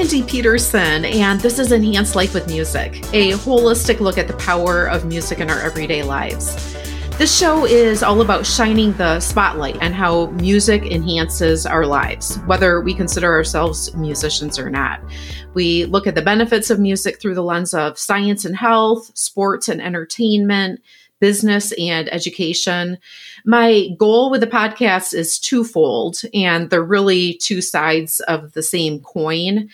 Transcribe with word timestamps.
Mindy 0.00 0.22
Peterson, 0.22 1.04
and 1.04 1.38
this 1.42 1.58
is 1.58 1.72
Enhanced 1.72 2.16
Life 2.16 2.32
with 2.32 2.46
Music, 2.46 3.04
a 3.12 3.32
holistic 3.32 4.00
look 4.00 4.16
at 4.16 4.28
the 4.28 4.36
power 4.38 4.86
of 4.86 5.04
music 5.04 5.40
in 5.40 5.50
our 5.50 5.60
everyday 5.60 6.02
lives. 6.02 6.74
This 7.18 7.38
show 7.38 7.66
is 7.66 8.02
all 8.02 8.22
about 8.22 8.46
shining 8.46 8.94
the 8.94 9.20
spotlight 9.20 9.76
and 9.82 9.94
how 9.94 10.28
music 10.28 10.84
enhances 10.86 11.66
our 11.66 11.84
lives, 11.84 12.36
whether 12.46 12.80
we 12.80 12.94
consider 12.94 13.30
ourselves 13.30 13.94
musicians 13.94 14.58
or 14.58 14.70
not. 14.70 15.02
We 15.52 15.84
look 15.84 16.06
at 16.06 16.14
the 16.14 16.22
benefits 16.22 16.70
of 16.70 16.80
music 16.80 17.20
through 17.20 17.34
the 17.34 17.44
lens 17.44 17.74
of 17.74 17.98
science 17.98 18.46
and 18.46 18.56
health, 18.56 19.10
sports 19.14 19.68
and 19.68 19.82
entertainment, 19.82 20.80
business 21.20 21.72
and 21.72 22.10
education. 22.10 22.96
My 23.44 23.88
goal 23.98 24.30
with 24.30 24.40
the 24.40 24.46
podcast 24.46 25.14
is 25.14 25.38
twofold, 25.38 26.22
and 26.34 26.70
they're 26.70 26.82
really 26.82 27.34
two 27.34 27.60
sides 27.60 28.20
of 28.20 28.52
the 28.52 28.62
same 28.62 29.00
coin. 29.00 29.68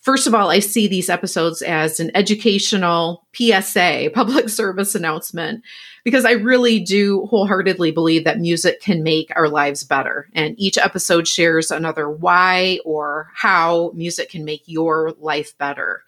First 0.00 0.26
of 0.26 0.34
all, 0.34 0.48
I 0.48 0.60
see 0.60 0.86
these 0.86 1.10
episodes 1.10 1.60
as 1.60 2.00
an 2.00 2.10
educational 2.14 3.26
PSA, 3.34 4.10
public 4.14 4.48
service 4.48 4.94
announcement, 4.94 5.62
because 6.04 6.24
I 6.24 6.32
really 6.32 6.80
do 6.80 7.26
wholeheartedly 7.26 7.90
believe 7.90 8.24
that 8.24 8.38
music 8.38 8.80
can 8.80 9.02
make 9.02 9.30
our 9.36 9.48
lives 9.48 9.84
better. 9.84 10.28
And 10.32 10.54
each 10.58 10.78
episode 10.78 11.28
shares 11.28 11.70
another 11.70 12.08
why 12.08 12.78
or 12.84 13.30
how 13.34 13.90
music 13.94 14.30
can 14.30 14.44
make 14.44 14.62
your 14.66 15.12
life 15.18 15.56
better. 15.58 16.04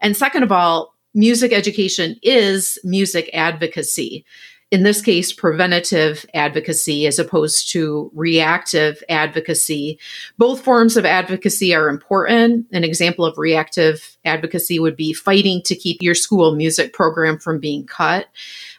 And 0.00 0.16
second 0.16 0.42
of 0.42 0.52
all, 0.52 0.94
music 1.14 1.52
education 1.52 2.16
is 2.22 2.78
music 2.84 3.30
advocacy 3.32 4.24
in 4.70 4.84
this 4.84 5.02
case, 5.02 5.32
preventative 5.32 6.24
advocacy 6.32 7.06
as 7.06 7.18
opposed 7.18 7.70
to 7.72 8.10
reactive 8.14 9.02
advocacy. 9.08 9.98
Both 10.38 10.62
forms 10.62 10.96
of 10.96 11.04
advocacy 11.04 11.74
are 11.74 11.88
important. 11.88 12.66
An 12.70 12.84
example 12.84 13.24
of 13.24 13.36
reactive 13.36 14.16
advocacy 14.24 14.78
would 14.78 14.96
be 14.96 15.12
fighting 15.12 15.60
to 15.64 15.74
keep 15.74 16.00
your 16.00 16.14
school 16.14 16.54
music 16.54 16.92
program 16.92 17.38
from 17.38 17.58
being 17.58 17.84
cut. 17.84 18.28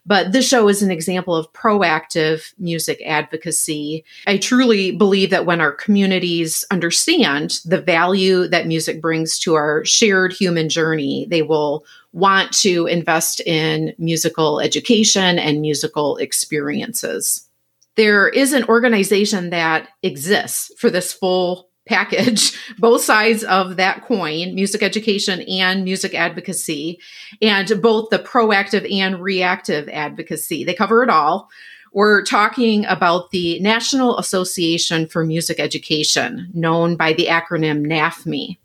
But 0.05 0.31
this 0.31 0.47
show 0.47 0.67
is 0.67 0.81
an 0.81 0.91
example 0.91 1.35
of 1.35 1.51
proactive 1.53 2.53
music 2.57 3.01
advocacy. 3.05 4.03
I 4.25 4.37
truly 4.37 4.91
believe 4.91 5.29
that 5.29 5.45
when 5.45 5.61
our 5.61 5.71
communities 5.71 6.65
understand 6.71 7.59
the 7.65 7.79
value 7.79 8.47
that 8.47 8.67
music 8.67 8.99
brings 8.99 9.37
to 9.39 9.53
our 9.53 9.85
shared 9.85 10.33
human 10.33 10.69
journey, 10.69 11.27
they 11.29 11.43
will 11.43 11.85
want 12.13 12.51
to 12.51 12.87
invest 12.87 13.41
in 13.41 13.93
musical 13.97 14.59
education 14.59 15.37
and 15.37 15.61
musical 15.61 16.17
experiences. 16.17 17.47
There 17.95 18.27
is 18.27 18.53
an 18.53 18.63
organization 18.65 19.49
that 19.51 19.89
exists 20.01 20.71
for 20.77 20.89
this 20.89 21.13
full 21.13 21.69
package, 21.91 22.57
both 22.79 23.01
sides 23.01 23.43
of 23.43 23.75
that 23.75 24.03
coin, 24.05 24.55
music 24.55 24.81
education 24.81 25.41
and 25.41 25.83
music 25.83 26.15
advocacy, 26.15 26.99
and 27.41 27.69
both 27.81 28.09
the 28.09 28.19
proactive 28.19 28.89
and 28.91 29.21
reactive 29.21 29.89
advocacy. 29.89 30.63
They 30.63 30.73
cover 30.73 31.03
it 31.03 31.09
all. 31.09 31.49
We're 31.93 32.23
talking 32.23 32.85
about 32.85 33.31
the 33.31 33.59
National 33.59 34.17
Association 34.17 35.07
for 35.07 35.25
Music 35.25 35.59
Education, 35.59 36.49
known 36.53 36.95
by 36.95 37.11
the 37.11 37.25
acronym 37.25 37.85
NAFME. 37.85 38.57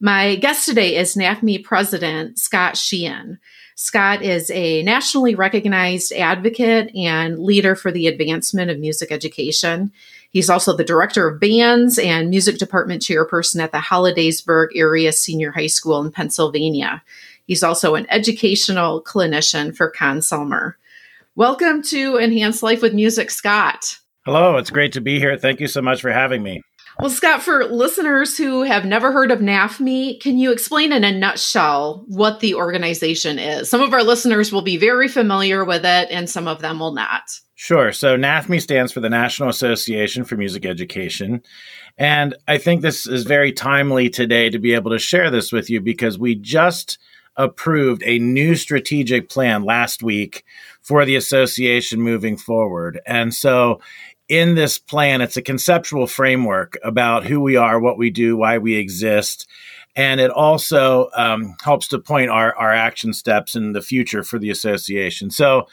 My 0.00 0.34
guest 0.36 0.66
today 0.66 0.96
is 0.96 1.14
NAFME 1.14 1.62
President 1.62 2.36
Scott 2.38 2.76
Sheehan. 2.76 3.38
Scott 3.76 4.22
is 4.22 4.50
a 4.50 4.82
nationally 4.82 5.36
recognized 5.36 6.12
advocate 6.12 6.94
and 6.96 7.38
leader 7.38 7.76
for 7.76 7.92
the 7.92 8.08
advancement 8.08 8.72
of 8.72 8.80
music 8.80 9.12
education. 9.12 9.92
He's 10.30 10.50
also 10.50 10.76
the 10.76 10.82
director 10.82 11.28
of 11.28 11.38
bands 11.38 11.96
and 11.98 12.28
music 12.28 12.58
department 12.58 13.02
chairperson 13.02 13.62
at 13.62 13.70
the 13.70 13.78
Hollidaysburg 13.78 14.68
Area 14.74 15.12
Senior 15.12 15.52
High 15.52 15.68
School 15.68 16.04
in 16.04 16.10
Pennsylvania. 16.10 17.00
He's 17.46 17.62
also 17.62 17.94
an 17.94 18.06
educational 18.10 19.00
clinician 19.00 19.76
for 19.76 19.90
Conn-Selmer. 19.90 20.74
Welcome 21.36 21.82
to 21.84 22.18
Enhance 22.18 22.64
Life 22.64 22.82
with 22.82 22.94
Music, 22.94 23.30
Scott. 23.30 23.98
Hello, 24.24 24.56
it's 24.56 24.70
great 24.70 24.92
to 24.94 25.00
be 25.00 25.20
here. 25.20 25.38
Thank 25.38 25.60
you 25.60 25.68
so 25.68 25.82
much 25.82 26.00
for 26.00 26.10
having 26.10 26.42
me. 26.42 26.62
Well, 26.98 27.10
Scott, 27.10 27.42
for 27.42 27.64
listeners 27.64 28.36
who 28.36 28.62
have 28.62 28.84
never 28.84 29.10
heard 29.10 29.32
of 29.32 29.40
NAFME, 29.40 30.20
can 30.20 30.38
you 30.38 30.52
explain 30.52 30.92
in 30.92 31.02
a 31.02 31.10
nutshell 31.10 32.04
what 32.06 32.38
the 32.38 32.54
organization 32.54 33.38
is? 33.38 33.68
Some 33.68 33.80
of 33.80 33.92
our 33.92 34.04
listeners 34.04 34.52
will 34.52 34.62
be 34.62 34.76
very 34.76 35.08
familiar 35.08 35.64
with 35.64 35.84
it, 35.84 36.08
and 36.10 36.30
some 36.30 36.46
of 36.46 36.60
them 36.60 36.78
will 36.78 36.92
not. 36.92 37.40
Sure. 37.56 37.92
So, 37.92 38.16
NAFME 38.16 38.60
stands 38.60 38.92
for 38.92 39.00
the 39.00 39.10
National 39.10 39.48
Association 39.48 40.24
for 40.24 40.36
Music 40.36 40.64
Education. 40.64 41.42
And 41.98 42.36
I 42.46 42.58
think 42.58 42.82
this 42.82 43.06
is 43.06 43.24
very 43.24 43.52
timely 43.52 44.08
today 44.08 44.50
to 44.50 44.58
be 44.58 44.74
able 44.74 44.90
to 44.92 44.98
share 44.98 45.30
this 45.30 45.50
with 45.50 45.70
you 45.70 45.80
because 45.80 46.18
we 46.18 46.34
just 46.36 46.98
approved 47.36 48.02
a 48.04 48.18
new 48.18 48.54
strategic 48.54 49.28
plan 49.28 49.64
last 49.64 50.02
week 50.02 50.44
for 50.82 51.04
the 51.04 51.16
association 51.16 52.00
moving 52.00 52.36
forward. 52.36 53.00
And 53.06 53.34
so 53.34 53.80
in 54.28 54.54
this 54.54 54.78
plan, 54.78 55.20
it's 55.20 55.36
a 55.36 55.42
conceptual 55.42 56.06
framework 56.06 56.78
about 56.82 57.24
who 57.24 57.40
we 57.40 57.56
are, 57.56 57.78
what 57.78 57.98
we 57.98 58.10
do, 58.10 58.36
why 58.36 58.58
we 58.58 58.74
exist. 58.74 59.46
And 59.96 60.20
it 60.20 60.30
also 60.30 61.10
um, 61.14 61.54
helps 61.62 61.88
to 61.88 61.98
point 61.98 62.30
our, 62.30 62.54
our 62.56 62.72
action 62.72 63.12
steps 63.12 63.54
in 63.54 63.72
the 63.72 63.82
future 63.82 64.22
for 64.24 64.38
the 64.38 64.50
association. 64.50 65.30
So, 65.30 65.68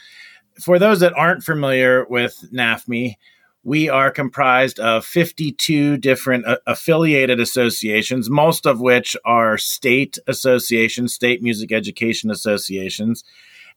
for 0.60 0.78
those 0.78 1.00
that 1.00 1.14
aren't 1.14 1.42
familiar 1.42 2.04
with 2.04 2.44
NAFME, 2.52 3.16
we 3.64 3.88
are 3.88 4.10
comprised 4.10 4.78
of 4.80 5.04
52 5.04 5.96
different 5.96 6.46
uh, 6.46 6.58
affiliated 6.66 7.40
associations, 7.40 8.28
most 8.28 8.66
of 8.66 8.80
which 8.80 9.16
are 9.24 9.56
state 9.56 10.18
associations, 10.26 11.14
state 11.14 11.42
music 11.42 11.72
education 11.72 12.30
associations. 12.30 13.24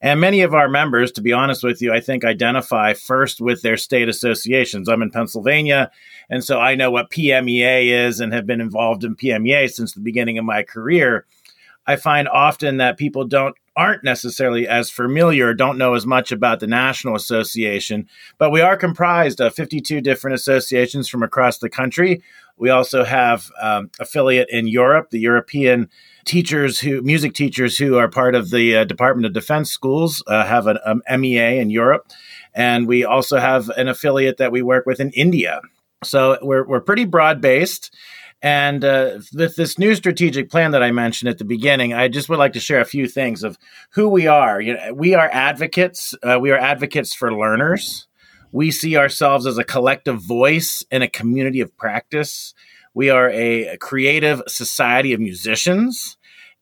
And 0.02 0.20
many 0.20 0.42
of 0.42 0.54
our 0.54 0.68
members, 0.68 1.12
to 1.14 1.22
be 1.22 1.34
honest 1.34 1.64
with 1.64 1.82
you, 1.82 1.94
I 1.94 2.00
think 2.00 2.24
identify 2.24 2.94
first 2.94 3.42
with 3.42 3.62
their 3.62 3.78
state 3.78 4.10
associations. 4.10 4.90
I'm 4.90 5.02
in 5.02 5.12
Pennsylvania, 5.12 5.92
and 6.30 6.44
so 6.44 6.60
I 6.60 6.76
know 6.76 6.92
what 6.92 7.12
PMEA 7.12 8.08
is 8.08 8.20
and 8.20 8.34
have 8.34 8.46
been 8.46 8.62
involved 8.62 9.04
in 9.04 9.16
PMEA 9.16 9.72
since 9.72 9.94
the 9.94 10.02
beginning 10.02 10.38
of 10.38 10.46
my 10.46 10.64
career. 10.64 11.26
I 11.88 11.96
find 11.96 12.28
often 12.28 12.78
that 12.78 12.98
people 12.98 13.26
don't 13.26 13.56
aren't 13.78 14.04
necessarily 14.04 14.68
as 14.68 14.90
familiar, 14.90 15.54
don't 15.54 15.78
know 15.78 15.96
as 15.96 16.06
much 16.06 16.32
about 16.32 16.62
the 16.62 16.68
National 16.68 17.16
Association, 17.16 18.08
but 18.38 18.50
we 18.50 18.62
are 18.62 18.78
comprised 18.78 19.42
of 19.42 19.54
52 19.54 20.00
different 20.00 20.34
associations 20.34 21.10
from 21.10 21.24
across 21.24 21.58
the 21.58 21.70
country. 21.70 22.22
We 22.58 22.70
also 22.70 23.04
have 23.04 23.52
um, 23.62 23.92
affiliate 24.00 24.50
in 24.50 24.68
Europe, 24.68 25.10
the 25.10 25.20
European 25.20 25.90
teachers 26.26 26.80
who 26.80 27.02
music 27.02 27.34
teachers 27.34 27.78
who 27.78 27.98
are 27.98 28.10
part 28.10 28.36
of 28.36 28.50
the 28.50 28.78
uh, 28.78 28.84
Department 28.84 29.26
of 29.26 29.34
Defense 29.34 29.72
schools 29.72 30.24
uh, 30.28 30.46
have 30.46 30.68
an 30.68 30.78
um, 30.86 31.02
MEA 31.20 31.60
in 31.60 31.70
Europe, 31.70 32.12
and 32.54 32.88
we 32.88 33.06
also 33.06 33.38
have 33.38 33.70
an 33.70 33.88
affiliate 33.88 34.38
that 34.38 34.52
we 34.52 34.62
work 34.62 34.86
with 34.86 35.00
in 35.00 35.12
India. 35.12 35.62
So 36.04 36.38
we're 36.42 36.68
we're 36.68 36.82
pretty 36.82 37.06
broad 37.06 37.42
based. 37.42 37.96
And 38.42 38.86
uh, 38.86 39.20
with 39.34 39.56
this 39.56 39.80
new 39.80 39.96
strategic 39.96 40.52
plan 40.52 40.72
that 40.72 40.84
I 40.84 40.92
mentioned 40.92 41.30
at 41.30 41.40
the 41.40 41.46
beginning, 41.46 41.94
I 41.94 42.10
just 42.10 42.30
would 42.30 42.38
like 42.38 42.54
to 42.54 42.60
share 42.60 42.82
a 42.82 42.86
few 42.86 43.08
things 43.08 43.44
of 43.44 43.58
who 43.92 44.08
we 44.08 44.28
are. 44.28 44.62
You 44.62 44.74
know, 44.74 44.94
we 44.94 45.16
are 45.16 45.30
advocates. 45.32 46.14
Uh, 46.22 46.38
we 46.40 46.52
are 46.52 46.58
advocates 46.58 47.16
for 47.16 47.34
learners. 47.34 48.08
We 48.52 48.72
see 48.72 48.98
ourselves 48.98 49.48
as 49.48 49.58
a 49.58 49.64
collective 49.64 50.22
voice 50.22 50.84
in 50.92 51.02
a 51.02 51.08
community 51.08 51.60
of 51.60 51.76
practice. 51.76 52.54
We 52.94 53.10
are 53.10 53.30
a 53.30 53.78
creative 53.78 54.42
society 54.48 55.12
of 55.14 55.20
musicians. 55.20 56.15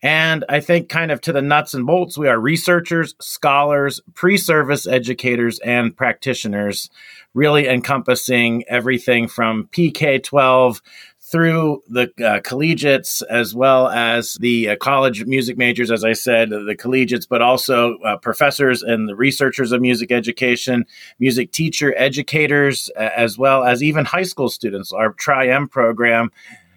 And 0.03 0.43
I 0.49 0.59
think, 0.59 0.89
kind 0.89 1.11
of 1.11 1.21
to 1.21 1.31
the 1.31 1.41
nuts 1.41 1.73
and 1.73 1.87
bolts, 1.87 2.17
we 2.17 2.27
are 2.27 2.37
researchers, 2.37 3.15
scholars, 3.21 4.01
pre 4.13 4.37
service 4.37 4.85
educators, 4.85 5.59
and 5.59 5.95
practitioners, 5.95 6.89
really 7.33 7.69
encompassing 7.69 8.65
everything 8.67 9.29
from 9.29 9.69
PK 9.71 10.21
12 10.21 10.81
through 11.21 11.81
the 11.87 12.11
uh, 12.23 12.41
collegiates 12.41 13.21
as 13.23 13.55
well 13.55 13.87
as 13.87 14.33
the 14.41 14.71
uh, 14.71 14.75
college 14.75 15.23
music 15.23 15.57
majors, 15.57 15.89
as 15.89 16.03
I 16.03 16.11
said, 16.11 16.49
the 16.49 16.75
collegiates, 16.77 17.25
but 17.25 17.41
also 17.41 17.97
uh, 17.99 18.17
professors 18.17 18.83
and 18.83 19.07
the 19.07 19.15
researchers 19.15 19.71
of 19.71 19.79
music 19.79 20.11
education, 20.11 20.85
music 21.17 21.53
teacher 21.53 21.93
educators, 21.97 22.89
as 22.97 23.37
well 23.37 23.63
as 23.63 23.81
even 23.81 24.03
high 24.03 24.23
school 24.23 24.49
students. 24.49 24.91
Our 24.91 25.13
Tri-M 25.13 25.69
program 25.69 26.29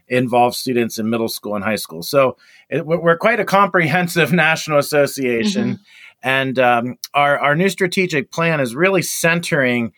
involves 0.09 0.59
students 0.59 0.99
in 0.99 1.11
middle 1.11 1.29
school 1.29 1.55
and 1.55 1.65
high 1.65 1.77
school. 1.77 2.03
So 2.03 2.37
it, 2.69 2.87
we're 2.87 3.19
quite 3.19 3.41
a 3.41 3.45
comprehensive 3.45 4.33
national 4.35 4.79
association. 4.79 5.65
Mm-hmm. 5.65 5.83
And 6.23 6.59
um, 6.59 6.97
our, 7.15 7.39
our 7.39 7.55
new 7.55 7.69
strategic 7.69 8.33
plan 8.33 8.61
is 8.61 8.75
really 8.75 9.03
centering 9.03 9.93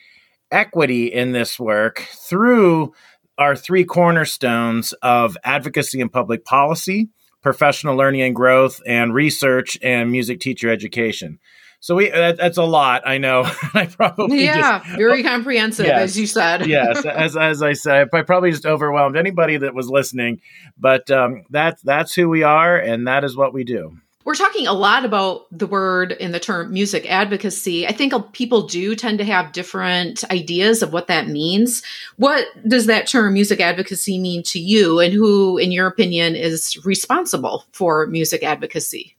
equity 0.51 1.07
in 1.07 1.33
this 1.33 1.59
work 1.59 2.07
through 2.29 2.93
our 3.39 3.55
three 3.55 3.85
cornerstones 3.85 4.93
of 4.95 5.37
advocacy 5.45 6.01
and 6.01 6.13
public 6.13 6.45
policy, 6.45 7.09
professional 7.41 7.97
learning 7.97 8.23
and 8.23 8.35
growth, 8.35 8.81
and 8.87 9.15
research 9.15 9.79
and 9.83 10.11
music 10.11 10.41
teacher 10.41 10.71
education. 10.71 11.39
So 11.81 11.95
we 11.95 12.11
that, 12.11 12.37
that's 12.37 12.59
a 12.59 12.65
lot. 12.65 13.03
I 13.07 13.19
know. 13.19 13.43
I 13.75 13.87
probably 13.87 14.45
yeah, 14.45 14.81
just, 14.81 14.97
very 14.97 15.23
comprehensive, 15.23 15.87
yes, 15.87 16.01
as 16.01 16.19
you 16.19 16.27
said. 16.27 16.67
yes, 16.67 17.05
as 17.05 17.37
as 17.37 17.63
I 17.63 17.73
said, 17.75 18.09
I 18.13 18.23
probably 18.23 18.51
just 18.51 18.67
overwhelmed 18.67 19.17
anybody 19.17 19.57
that 19.59 19.75
was 19.75 19.89
listening. 19.89 20.41
But 20.77 21.11
um, 21.11 21.45
that's 21.51 21.81
that's 21.83 22.15
who 22.15 22.29
we 22.29 22.43
are, 22.43 22.77
and 22.77 23.07
that 23.07 23.23
is 23.25 23.37
what 23.37 23.53
we 23.53 23.65
do. 23.65 23.97
We're 24.25 24.35
talking 24.35 24.67
a 24.67 24.75
lot 24.75 25.07
about 25.07 25.47
the 25.51 25.67
word 25.67 26.15
and 26.21 26.35
the 26.35 26.41
term 26.41 26.71
music 26.71 27.11
advocacy. 27.11 27.87
I 27.87 27.93
think 27.93 28.13
people 28.35 28.67
do 28.67 28.95
tend 28.95 29.17
to 29.21 29.25
have 29.25 29.53
different 29.53 30.23
ideas 30.31 30.83
of 30.83 30.93
what 30.93 31.07
that 31.07 31.29
means. 31.29 31.83
What 32.17 32.45
does 32.69 32.85
that 32.87 33.07
term 33.07 33.33
music 33.33 33.61
advocacy 33.61 34.19
mean 34.19 34.43
to 34.43 34.59
you, 34.59 34.99
and 34.99 35.15
who, 35.15 35.57
in 35.57 35.73
your 35.73 35.87
opinion, 35.87 36.35
is 36.35 36.77
responsible 36.85 37.65
for 37.73 38.07
music 38.09 38.43
advocacy? 38.43 39.17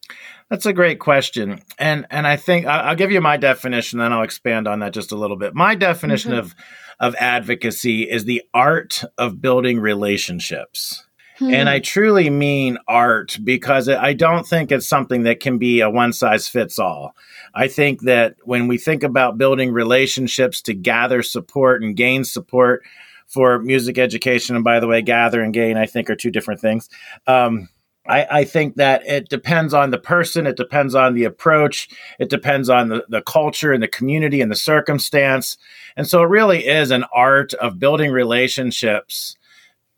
That's 0.49 0.65
a 0.65 0.73
great 0.73 0.99
question, 0.99 1.61
and 1.77 2.07
and 2.09 2.25
I 2.25 2.35
think 2.35 2.65
I'll 2.65 2.95
give 2.95 3.11
you 3.11 3.21
my 3.21 3.37
definition, 3.37 3.99
then 3.99 4.11
I'll 4.11 4.23
expand 4.23 4.67
on 4.67 4.79
that 4.79 4.93
just 4.93 5.11
a 5.11 5.15
little 5.15 5.37
bit. 5.37 5.53
My 5.53 5.75
definition 5.75 6.31
mm-hmm. 6.31 6.39
of 6.39 6.55
of 6.99 7.15
advocacy 7.15 8.03
is 8.03 8.25
the 8.25 8.41
art 8.53 9.03
of 9.17 9.41
building 9.41 9.79
relationships. 9.79 11.05
Hmm. 11.37 11.53
And 11.53 11.69
I 11.69 11.79
truly 11.79 12.29
mean 12.29 12.77
art 12.87 13.39
because 13.43 13.87
I 13.87 14.13
don't 14.13 14.45
think 14.45 14.71
it's 14.71 14.87
something 14.87 15.23
that 15.23 15.39
can 15.39 15.57
be 15.57 15.79
a 15.79 15.89
one 15.89 16.11
size 16.11 16.49
fits 16.49 16.77
all. 16.77 17.15
I 17.53 17.67
think 17.69 18.01
that 18.01 18.35
when 18.43 18.67
we 18.67 18.77
think 18.77 19.03
about 19.03 19.37
building 19.37 19.71
relationships 19.71 20.61
to 20.63 20.73
gather 20.73 21.23
support 21.23 21.81
and 21.81 21.95
gain 21.95 22.25
support 22.25 22.83
for 23.27 23.59
music 23.59 23.97
education, 23.97 24.55
and 24.55 24.65
by 24.65 24.79
the 24.79 24.87
way, 24.87 25.01
gather 25.01 25.41
and 25.41 25.53
gain, 25.53 25.77
I 25.77 25.85
think 25.85 26.09
are 26.09 26.15
two 26.15 26.31
different 26.31 26.59
things. 26.59 26.89
Um, 27.25 27.69
I, 28.09 28.39
I, 28.39 28.43
think 28.43 28.75
that 28.75 29.05
it 29.05 29.29
depends 29.29 29.73
on 29.73 29.91
the 29.91 29.99
person, 29.99 30.47
it 30.47 30.57
depends 30.57 30.95
on 30.95 31.13
the 31.13 31.25
approach, 31.25 31.87
it 32.17 32.29
depends 32.29 32.67
on 32.69 32.89
the, 32.89 33.05
the 33.07 33.21
culture 33.21 33.71
and 33.71 33.83
the 33.83 33.87
community 33.87 34.41
and 34.41 34.51
the 34.51 34.55
circumstance. 34.55 35.57
And 35.95 36.07
so 36.07 36.23
it 36.23 36.27
really 36.27 36.67
is 36.67 36.89
an 36.89 37.05
art 37.13 37.53
of 37.55 37.77
building 37.77 38.11
relationships 38.11 39.37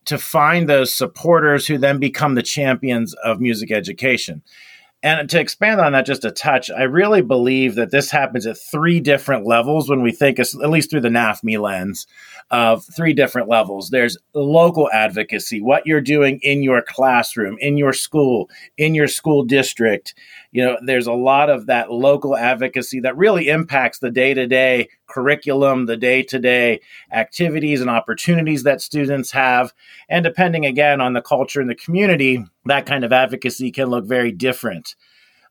to 0.05 0.17
find 0.17 0.67
those 0.67 0.93
supporters 0.93 1.67
who 1.67 1.77
then 1.77 1.99
become 1.99 2.35
the 2.35 2.43
champions 2.43 3.13
of 3.23 3.39
music 3.39 3.71
education. 3.71 4.41
And 5.03 5.27
to 5.31 5.39
expand 5.39 5.81
on 5.81 5.93
that 5.93 6.05
just 6.05 6.25
a 6.25 6.31
touch, 6.31 6.69
I 6.69 6.83
really 6.83 7.21
believe 7.21 7.73
that 7.75 7.89
this 7.89 8.11
happens 8.11 8.45
at 8.45 8.57
three 8.57 8.99
different 8.99 9.47
levels 9.47 9.89
when 9.89 10.03
we 10.03 10.11
think, 10.11 10.37
at 10.39 10.53
least 10.69 10.91
through 10.91 11.01
the 11.01 11.09
NAFME 11.09 11.59
lens, 11.59 12.05
of 12.51 12.85
three 12.95 13.13
different 13.13 13.49
levels. 13.49 13.89
There's 13.89 14.17
local 14.35 14.89
advocacy, 14.91 15.59
what 15.59 15.87
you're 15.87 16.01
doing 16.01 16.39
in 16.43 16.61
your 16.61 16.83
classroom, 16.83 17.57
in 17.59 17.77
your 17.77 17.93
school, 17.93 18.49
in 18.77 18.93
your 18.93 19.07
school 19.07 19.43
district. 19.43 20.13
You 20.51 20.65
know, 20.65 20.77
there's 20.85 21.07
a 21.07 21.13
lot 21.13 21.49
of 21.49 21.67
that 21.67 21.91
local 21.91 22.35
advocacy 22.35 22.99
that 23.01 23.17
really 23.17 23.47
impacts 23.47 23.99
the 23.99 24.11
day 24.11 24.33
to 24.33 24.47
day 24.47 24.89
curriculum, 25.07 25.85
the 25.85 25.97
day 25.97 26.23
to 26.23 26.39
day 26.39 26.81
activities 27.11 27.79
and 27.79 27.89
opportunities 27.89 28.63
that 28.63 28.81
students 28.81 29.31
have. 29.31 29.73
And 30.09 30.23
depending 30.23 30.65
again 30.65 30.99
on 30.99 31.13
the 31.13 31.21
culture 31.21 31.61
and 31.61 31.69
the 31.69 31.75
community, 31.75 32.43
that 32.65 32.85
kind 32.85 33.03
of 33.03 33.13
advocacy 33.13 33.71
can 33.71 33.89
look 33.89 34.05
very 34.05 34.31
different. 34.31 34.95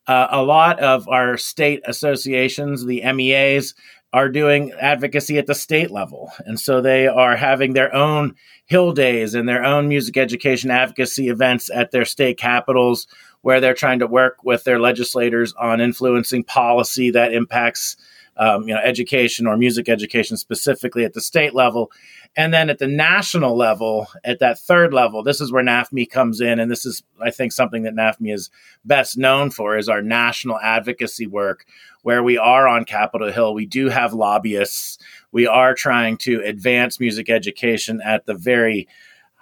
Uh, 0.06 0.28
a 0.30 0.42
lot 0.42 0.80
of 0.80 1.08
our 1.08 1.36
state 1.36 1.80
associations, 1.86 2.84
the 2.84 3.02
MEAs, 3.12 3.74
are 4.12 4.28
doing 4.28 4.72
advocacy 4.72 5.38
at 5.38 5.46
the 5.46 5.54
state 5.54 5.90
level. 5.90 6.32
And 6.38 6.58
so 6.58 6.80
they 6.80 7.06
are 7.06 7.36
having 7.36 7.74
their 7.74 7.94
own 7.94 8.34
Hill 8.66 8.92
Days 8.92 9.34
and 9.34 9.48
their 9.48 9.64
own 9.64 9.88
music 9.88 10.16
education 10.16 10.70
advocacy 10.70 11.28
events 11.28 11.70
at 11.70 11.92
their 11.92 12.04
state 12.04 12.36
capitals 12.36 13.06
where 13.42 13.60
they're 13.60 13.74
trying 13.74 13.98
to 14.00 14.06
work 14.06 14.44
with 14.44 14.64
their 14.64 14.78
legislators 14.78 15.52
on 15.54 15.80
influencing 15.80 16.44
policy 16.44 17.10
that 17.10 17.32
impacts 17.32 17.96
um, 18.36 18.66
you 18.66 18.74
know, 18.74 18.80
education 18.80 19.46
or 19.46 19.56
music 19.56 19.88
education 19.88 20.36
specifically 20.36 21.04
at 21.04 21.12
the 21.12 21.20
state 21.20 21.54
level. 21.54 21.92
And 22.36 22.54
then 22.54 22.70
at 22.70 22.78
the 22.78 22.86
national 22.86 23.56
level, 23.56 24.06
at 24.24 24.38
that 24.38 24.58
third 24.58 24.94
level, 24.94 25.22
this 25.22 25.40
is 25.42 25.52
where 25.52 25.62
NAFME 25.62 26.08
comes 26.08 26.40
in. 26.40 26.58
And 26.58 26.70
this 26.70 26.86
is, 26.86 27.02
I 27.20 27.30
think, 27.30 27.52
something 27.52 27.82
that 27.82 27.94
NAFME 27.94 28.32
is 28.32 28.50
best 28.84 29.18
known 29.18 29.50
for 29.50 29.76
is 29.76 29.90
our 29.90 30.00
national 30.00 30.58
advocacy 30.60 31.26
work, 31.26 31.66
where 32.02 32.22
we 32.22 32.38
are 32.38 32.66
on 32.66 32.84
Capitol 32.84 33.30
Hill. 33.30 33.52
We 33.52 33.66
do 33.66 33.90
have 33.90 34.14
lobbyists. 34.14 34.96
We 35.32 35.46
are 35.46 35.74
trying 35.74 36.16
to 36.18 36.40
advance 36.42 36.98
music 36.98 37.28
education 37.28 38.00
at 38.02 38.24
the 38.24 38.34
very 38.34 38.88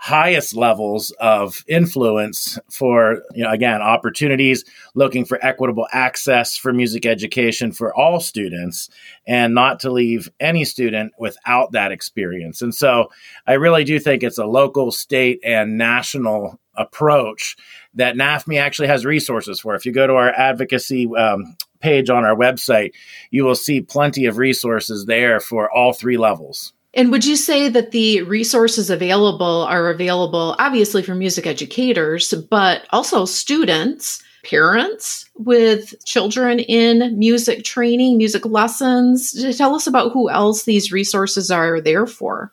highest 0.00 0.54
levels 0.54 1.10
of 1.18 1.64
influence 1.66 2.56
for 2.70 3.20
you 3.34 3.42
know 3.42 3.50
again 3.50 3.82
opportunities 3.82 4.64
looking 4.94 5.24
for 5.24 5.44
equitable 5.44 5.88
access 5.92 6.56
for 6.56 6.72
music 6.72 7.04
education 7.04 7.72
for 7.72 7.92
all 7.94 8.20
students 8.20 8.88
and 9.26 9.54
not 9.54 9.80
to 9.80 9.90
leave 9.90 10.30
any 10.38 10.64
student 10.64 11.12
without 11.18 11.72
that 11.72 11.90
experience. 11.90 12.62
And 12.62 12.74
so 12.74 13.10
i 13.46 13.54
really 13.54 13.82
do 13.82 13.98
think 13.98 14.22
it's 14.22 14.38
a 14.38 14.46
local 14.46 14.92
state 14.92 15.40
and 15.42 15.76
national 15.76 16.60
approach 16.74 17.56
that 17.94 18.14
NAFME 18.14 18.60
actually 18.60 18.86
has 18.86 19.04
resources 19.04 19.58
for. 19.58 19.74
If 19.74 19.84
you 19.84 19.90
go 19.90 20.06
to 20.06 20.14
our 20.14 20.30
advocacy 20.30 21.08
um, 21.16 21.56
page 21.80 22.08
on 22.08 22.24
our 22.24 22.36
website 22.36 22.92
you 23.30 23.44
will 23.44 23.56
see 23.56 23.80
plenty 23.80 24.26
of 24.26 24.38
resources 24.38 25.06
there 25.06 25.40
for 25.40 25.70
all 25.72 25.92
three 25.92 26.16
levels 26.16 26.72
and 26.98 27.12
would 27.12 27.24
you 27.24 27.36
say 27.36 27.68
that 27.68 27.92
the 27.92 28.22
resources 28.22 28.90
available 28.90 29.62
are 29.62 29.88
available 29.88 30.56
obviously 30.58 31.00
for 31.00 31.14
music 31.14 31.46
educators, 31.46 32.34
but 32.50 32.88
also 32.90 33.24
students, 33.24 34.20
parents 34.44 35.30
with 35.36 35.94
children 36.04 36.58
in 36.58 37.16
music 37.16 37.62
training, 37.62 38.18
music 38.18 38.44
lessons? 38.44 39.32
Tell 39.56 39.76
us 39.76 39.86
about 39.86 40.10
who 40.10 40.28
else 40.28 40.64
these 40.64 40.90
resources 40.90 41.52
are 41.52 41.80
there 41.80 42.04
for. 42.04 42.52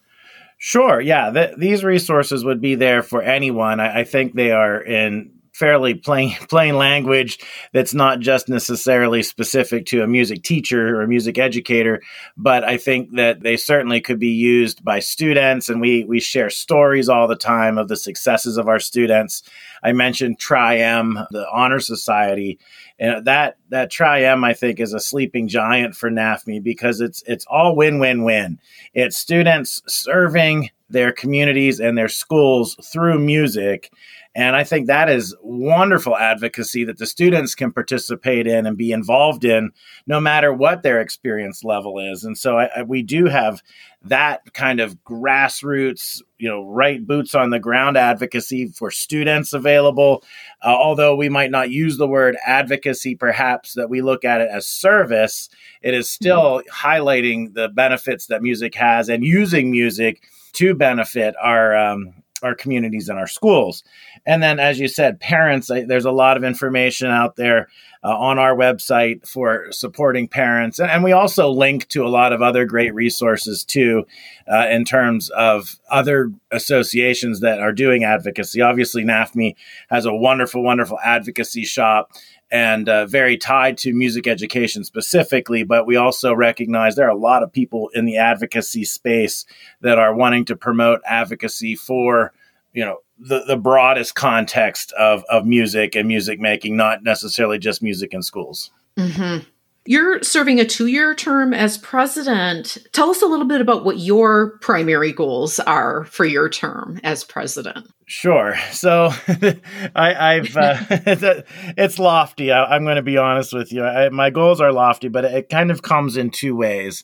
Sure. 0.59 1.01
Yeah. 1.01 1.31
Th- 1.31 1.55
these 1.57 1.83
resources 1.83 2.45
would 2.45 2.61
be 2.61 2.75
there 2.75 3.01
for 3.01 3.23
anyone. 3.23 3.79
I, 3.79 4.01
I 4.01 4.03
think 4.03 4.35
they 4.35 4.51
are 4.51 4.79
in 4.79 5.31
fairly 5.55 5.93
plain 5.93 6.31
plain 6.49 6.75
language 6.77 7.39
that's 7.73 7.93
not 7.93 8.19
just 8.19 8.49
necessarily 8.49 9.23
specific 9.23 9.85
to 9.85 10.03
a 10.03 10.07
music 10.07 10.43
teacher 10.43 10.97
or 10.97 11.01
a 11.01 11.07
music 11.07 11.37
educator 11.37 12.01
but 12.35 12.63
i 12.63 12.77
think 12.77 13.15
that 13.15 13.41
they 13.41 13.55
certainly 13.55 14.01
could 14.01 14.19
be 14.19 14.29
used 14.29 14.83
by 14.83 14.99
students 14.99 15.69
and 15.69 15.81
we 15.81 16.03
we 16.03 16.19
share 16.19 16.49
stories 16.49 17.09
all 17.09 17.27
the 17.27 17.35
time 17.35 17.77
of 17.77 17.87
the 17.87 17.97
successes 17.97 18.57
of 18.57 18.67
our 18.67 18.79
students. 18.79 19.43
I 19.83 19.93
mentioned 19.93 20.39
tri-m 20.39 21.19
the 21.31 21.47
honor 21.51 21.79
society 21.79 22.59
and 22.97 23.25
that 23.25 23.57
that 23.69 23.91
tri-m 23.91 24.43
i 24.43 24.53
think 24.53 24.79
is 24.79 24.93
a 24.93 24.99
sleeping 24.99 25.47
giant 25.47 25.95
for 25.95 26.09
nafme 26.09 26.63
because 26.63 27.01
it's 27.01 27.23
it's 27.27 27.45
all 27.47 27.75
win-win-win 27.75 28.59
it's 28.93 29.17
students 29.17 29.81
serving 29.87 30.69
their 30.95 31.11
communities 31.11 31.79
and 31.79 31.97
their 31.97 32.07
schools 32.07 32.75
through 32.81 33.19
music 33.19 33.91
and 34.35 34.53
I 34.53 34.65
think 34.65 34.87
that 34.87 35.09
is 35.09 35.33
wonderful 35.41 36.17
advocacy 36.17 36.83
that 36.83 36.97
the 36.97 37.05
students 37.05 37.55
can 37.55 37.71
participate 37.71 38.47
in 38.47 38.65
and 38.65 38.75
be 38.75 38.91
involved 38.91 39.45
in, 39.45 39.71
no 40.07 40.19
matter 40.19 40.53
what 40.53 40.83
their 40.83 40.99
experience 40.99 41.63
level 41.63 41.99
is. 41.99 42.25
And 42.25 42.37
so 42.37 42.57
I, 42.57 42.69
I, 42.75 42.83
we 42.83 43.01
do 43.01 43.27
have 43.27 43.63
that 44.03 44.53
kind 44.53 44.81
of 44.81 45.01
grassroots, 45.05 46.21
you 46.37 46.49
know, 46.49 46.67
right 46.67 47.07
boots 47.07 47.33
on 47.33 47.49
the 47.49 47.59
ground 47.59 47.95
advocacy 47.95 48.67
for 48.67 48.91
students 48.91 49.53
available. 49.53 50.21
Uh, 50.61 50.75
although 50.75 51.15
we 51.15 51.29
might 51.29 51.49
not 51.49 51.71
use 51.71 51.97
the 51.97 52.07
word 52.07 52.35
advocacy, 52.45 53.15
perhaps 53.15 53.73
that 53.75 53.89
we 53.89 54.01
look 54.01 54.25
at 54.25 54.41
it 54.41 54.49
as 54.51 54.67
service, 54.67 55.47
it 55.81 55.93
is 55.93 56.09
still 56.09 56.59
mm-hmm. 56.59 56.87
highlighting 56.87 57.53
the 57.53 57.69
benefits 57.69 58.27
that 58.27 58.43
music 58.43 58.75
has 58.75 59.07
and 59.07 59.23
using 59.23 59.71
music 59.71 60.23
to 60.55 60.73
benefit 60.73 61.35
our 61.41 61.75
um, 61.75 62.13
our 62.43 62.55
communities 62.55 63.09
and 63.09 63.17
our 63.17 63.27
schools. 63.27 63.83
And 64.25 64.43
then, 64.43 64.59
as 64.59 64.79
you 64.79 64.87
said, 64.87 65.19
parents, 65.19 65.67
there's 65.67 66.05
a 66.05 66.11
lot 66.11 66.37
of 66.37 66.43
information 66.43 67.09
out 67.09 67.37
there 67.37 67.69
uh, 68.03 68.15
on 68.15 68.37
our 68.37 68.55
website 68.55 69.27
for 69.27 69.71
supporting 69.71 70.27
parents. 70.27 70.77
And, 70.77 70.91
and, 70.91 71.03
we 71.03 71.11
also 71.11 71.49
link 71.49 71.87
to 71.87 72.05
a 72.05 72.09
lot 72.09 72.33
of 72.33 72.41
other 72.43 72.65
great 72.65 72.93
resources 72.93 73.63
too, 73.63 74.05
uh, 74.47 74.67
in 74.69 74.85
terms 74.85 75.29
of 75.31 75.79
other 75.89 76.31
associations 76.51 77.39
that 77.39 77.59
are 77.59 77.73
doing 77.73 78.03
advocacy. 78.03 78.61
Obviously, 78.61 79.03
NAFME 79.03 79.55
has 79.89 80.05
a 80.05 80.13
wonderful, 80.13 80.61
wonderful 80.61 80.99
advocacy 81.03 81.65
shop 81.65 82.11
and 82.51 82.87
uh, 82.87 83.05
very 83.05 83.37
tied 83.37 83.77
to 83.79 83.93
music 83.93 84.27
education 84.27 84.83
specifically. 84.83 85.63
But 85.63 85.87
we 85.87 85.95
also 85.95 86.33
recognize 86.33 86.95
there 86.95 87.07
are 87.07 87.09
a 87.09 87.17
lot 87.17 87.43
of 87.43 87.51
people 87.51 87.89
in 87.93 88.05
the 88.05 88.17
advocacy 88.17 88.85
space 88.85 89.45
that 89.81 89.97
are 89.97 90.13
wanting 90.13 90.45
to 90.45 90.55
promote 90.55 91.01
advocacy 91.05 91.75
for, 91.75 92.33
you 92.73 92.85
know, 92.85 92.99
the, 93.17 93.43
the 93.45 93.57
broadest 93.57 94.15
context 94.15 94.91
of, 94.93 95.23
of 95.29 95.45
music 95.45 95.95
and 95.95 96.07
music 96.07 96.39
making, 96.39 96.75
not 96.75 97.03
necessarily 97.03 97.57
just 97.57 97.81
music 97.81 98.13
in 98.13 98.21
schools. 98.21 98.71
Mm-hmm. 98.97 99.45
You're 99.87 100.23
serving 100.23 100.59
a 100.59 100.65
two 100.65 100.87
year 100.87 101.13
term 101.13 101.53
as 101.53 101.77
president. 101.77 102.77
Tell 102.91 103.11
us 103.11 103.21
a 103.21 103.27
little 103.27 103.45
bit 103.45 103.61
about 103.61 103.85
what 103.85 103.99
your 103.99 104.57
primary 104.59 105.11
goals 105.11 105.59
are 105.59 106.05
for 106.05 106.25
your 106.25 106.49
term 106.49 106.99
as 107.03 107.23
president. 107.23 107.87
Sure. 108.07 108.55
So 108.71 109.11
I, 109.95 110.41
have 110.43 110.57
uh, 110.57 110.77
it's 111.77 111.99
lofty. 111.99 112.51
I, 112.51 112.75
am 112.75 112.83
going 112.83 112.95
to 112.95 113.03
be 113.03 113.17
honest 113.17 113.53
with 113.53 113.71
you. 113.71 113.83
I, 113.83 114.09
my 114.09 114.31
goals 114.31 114.59
are 114.59 114.71
lofty, 114.71 115.07
but 115.07 115.25
it 115.25 115.49
kind 115.49 115.69
of 115.69 115.83
comes 115.83 116.17
in 116.17 116.31
two 116.31 116.55
ways. 116.55 117.03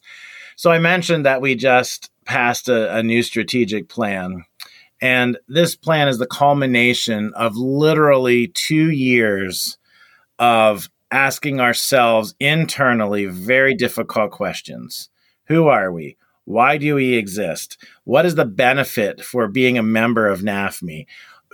So 0.55 0.71
I 0.71 0.79
mentioned 0.79 1.25
that 1.25 1.41
we 1.41 1.55
just 1.55 2.09
passed 2.25 2.67
a, 2.67 2.95
a 2.97 3.03
new 3.03 3.21
strategic 3.21 3.89
plan. 3.89 4.43
And 5.01 5.37
this 5.47 5.75
plan 5.75 6.07
is 6.07 6.19
the 6.19 6.27
culmination 6.27 7.31
of 7.35 7.55
literally 7.55 8.47
two 8.47 8.91
years 8.91 9.77
of 10.37 10.89
asking 11.11 11.59
ourselves 11.59 12.33
internally 12.39 13.25
very 13.25 13.75
difficult 13.75 14.31
questions. 14.31 15.09
Who 15.45 15.67
are 15.67 15.91
we? 15.91 16.17
Why 16.45 16.77
do 16.77 16.95
we 16.95 17.13
exist? 17.15 17.77
What 18.03 18.25
is 18.25 18.35
the 18.35 18.45
benefit 18.45 19.23
for 19.23 19.47
being 19.47 19.77
a 19.77 19.83
member 19.83 20.27
of 20.27 20.41
NAFME? 20.41 21.05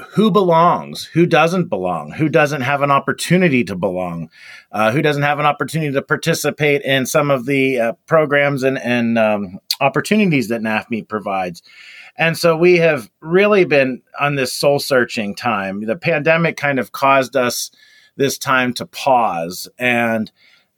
Who 0.10 0.30
belongs? 0.30 1.06
Who 1.06 1.26
doesn't 1.26 1.70
belong? 1.70 2.12
Who 2.12 2.30
doesn't 2.30 2.62
have 2.62 2.84
an 2.84 2.92
opportunity 2.92 3.64
to 3.64 3.76
belong? 3.76 4.30
Uh, 4.72 4.92
who 4.92 5.02
doesn't 5.02 5.24
have 5.24 5.40
an 5.40 5.46
opportunity 5.48 5.92
to 5.92 6.02
participate 6.04 6.84
in 6.84 7.08
some 7.08 7.32
of 7.32 7.48
the 7.48 7.80
uh, 7.80 7.94
programs 8.06 8.62
and, 8.62 8.78
and 8.78 9.18
um, 9.18 9.60
opportunities 9.82 10.50
that 10.50 10.62
NAFME 10.62 11.08
provides? 11.08 11.64
And 12.16 12.38
so 12.38 12.56
we 12.56 12.78
have 12.78 13.10
really 13.22 13.66
been 13.66 14.02
on 14.20 14.36
this 14.36 14.54
soul 14.54 14.80
searching 14.80 15.36
time. 15.36 15.82
The 15.82 15.96
pandemic 15.96 16.58
kind 16.58 16.80
of 16.80 16.92
caused 16.92 17.36
us 17.36 17.72
this 18.18 18.38
time 18.38 18.74
to 18.74 18.86
pause. 18.86 19.70
And 19.80 20.32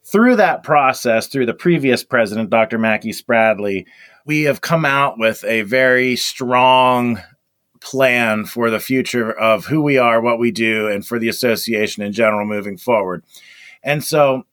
through 0.04 0.36
that 0.36 0.62
process, 0.62 1.26
through 1.26 1.46
the 1.46 1.54
previous 1.54 2.04
president, 2.04 2.50
Dr. 2.50 2.78
Mackie 2.78 3.10
Spradley, 3.10 3.86
we 4.24 4.42
have 4.42 4.60
come 4.60 4.84
out 4.84 5.18
with 5.18 5.42
a 5.44 5.62
very 5.62 6.16
strong 6.16 7.20
plan 7.80 8.44
for 8.44 8.70
the 8.70 8.80
future 8.80 9.32
of 9.32 9.64
who 9.66 9.80
we 9.80 9.98
are, 9.98 10.20
what 10.20 10.38
we 10.38 10.50
do, 10.50 10.88
and 10.88 11.06
for 11.06 11.18
the 11.18 11.28
association 11.28 12.02
in 12.02 12.12
general 12.12 12.46
moving 12.46 12.76
forward. 12.76 13.24
And 13.82 14.04
so 14.04 14.44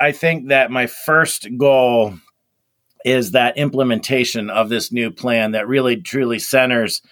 I 0.00 0.12
think 0.12 0.48
that 0.48 0.70
my 0.70 0.86
first 0.86 1.48
goal 1.58 2.14
is 3.04 3.32
that 3.32 3.56
implementation 3.56 4.50
of 4.50 4.68
this 4.68 4.92
new 4.92 5.10
plan 5.10 5.52
that 5.52 5.68
really 5.68 5.96
truly 5.96 6.38
centers 6.38 7.02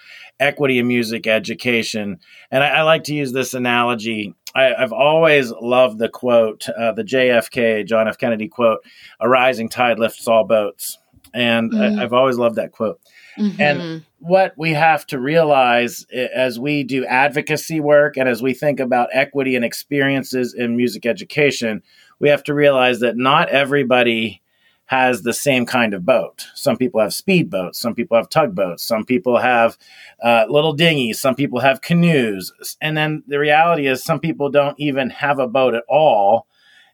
equity 0.40 0.78
in 0.78 0.86
music 0.86 1.26
education. 1.26 2.18
And 2.50 2.62
I, 2.62 2.68
I 2.68 2.82
like 2.82 3.04
to 3.04 3.14
use 3.14 3.32
this 3.32 3.54
analogy 3.54 4.34
I, 4.54 4.74
have 4.78 4.92
always 4.92 5.50
loved 5.50 5.98
the 5.98 6.08
quote, 6.08 6.68
uh, 6.68 6.92
the 6.92 7.04
JFK, 7.04 7.86
John 7.86 8.08
F. 8.08 8.18
Kennedy 8.18 8.48
quote, 8.48 8.80
a 9.20 9.28
rising 9.28 9.68
tide 9.68 9.98
lifts 9.98 10.26
all 10.26 10.44
boats. 10.44 10.98
And 11.34 11.72
mm-hmm. 11.72 11.98
I, 11.98 12.02
have 12.02 12.12
always 12.12 12.38
loved 12.38 12.56
that 12.56 12.72
quote. 12.72 13.00
Mm-hmm. 13.38 13.60
And 13.60 14.04
what 14.18 14.54
we 14.56 14.72
have 14.72 15.06
to 15.08 15.20
realize 15.20 16.06
as 16.12 16.58
we 16.58 16.82
do 16.82 17.04
advocacy 17.04 17.80
work 17.80 18.16
and 18.16 18.28
as 18.28 18.42
we 18.42 18.54
think 18.54 18.80
about 18.80 19.10
equity 19.12 19.54
and 19.54 19.64
experiences 19.64 20.54
in 20.54 20.76
music 20.76 21.06
education, 21.06 21.82
we 22.18 22.30
have 22.30 22.42
to 22.44 22.54
realize 22.54 23.00
that 23.00 23.16
not 23.16 23.50
everybody 23.50 24.42
has 24.88 25.20
the 25.20 25.34
same 25.34 25.66
kind 25.66 25.92
of 25.92 26.06
boat. 26.06 26.46
Some 26.54 26.78
people 26.78 27.00
have 27.00 27.12
speed 27.12 27.50
boats, 27.50 27.78
some 27.78 27.94
people 27.94 28.16
have 28.16 28.30
tugboats, 28.30 28.82
some 28.82 29.04
people 29.04 29.36
have 29.36 29.76
uh, 30.22 30.46
little 30.48 30.72
dinghies, 30.72 31.20
some 31.20 31.34
people 31.34 31.60
have 31.60 31.82
canoes. 31.82 32.52
And 32.80 32.96
then 32.96 33.22
the 33.26 33.38
reality 33.38 33.86
is, 33.86 34.02
some 34.02 34.18
people 34.18 34.50
don't 34.50 34.80
even 34.80 35.10
have 35.10 35.38
a 35.38 35.46
boat 35.46 35.74
at 35.74 35.84
all. 35.90 36.46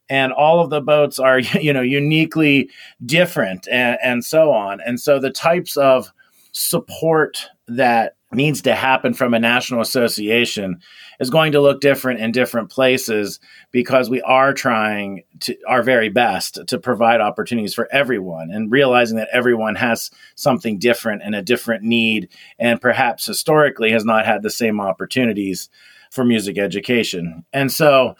And 0.08 0.32
all 0.32 0.58
of 0.60 0.70
the 0.70 0.80
boats 0.80 1.20
are, 1.20 1.38
you 1.60 1.72
know, 1.72 1.82
uniquely 1.82 2.68
different 3.06 3.68
and, 3.68 3.96
and 4.02 4.24
so 4.24 4.50
on. 4.50 4.80
And 4.80 5.00
so 5.00 5.20
the 5.20 5.30
types 5.30 5.76
of 5.76 6.12
support 6.50 7.48
that 7.68 8.16
needs 8.34 8.62
to 8.62 8.74
happen 8.74 9.14
from 9.14 9.34
a 9.34 9.38
national 9.38 9.80
association 9.80 10.80
is 11.20 11.30
going 11.30 11.52
to 11.52 11.60
look 11.60 11.80
different 11.80 12.20
in 12.20 12.32
different 12.32 12.70
places 12.70 13.40
because 13.70 14.10
we 14.10 14.20
are 14.22 14.52
trying 14.52 15.22
to 15.40 15.56
our 15.66 15.82
very 15.82 16.08
best 16.08 16.58
to 16.66 16.78
provide 16.78 17.20
opportunities 17.20 17.74
for 17.74 17.88
everyone 17.92 18.50
and 18.50 18.70
realizing 18.70 19.16
that 19.16 19.28
everyone 19.32 19.74
has 19.74 20.10
something 20.34 20.78
different 20.78 21.22
and 21.22 21.34
a 21.34 21.42
different 21.42 21.82
need 21.82 22.28
and 22.58 22.80
perhaps 22.80 23.26
historically 23.26 23.90
has 23.90 24.04
not 24.04 24.26
had 24.26 24.42
the 24.42 24.50
same 24.50 24.80
opportunities 24.80 25.68
for 26.10 26.24
music 26.24 26.58
education. 26.58 27.44
And 27.52 27.70
so 27.72 28.16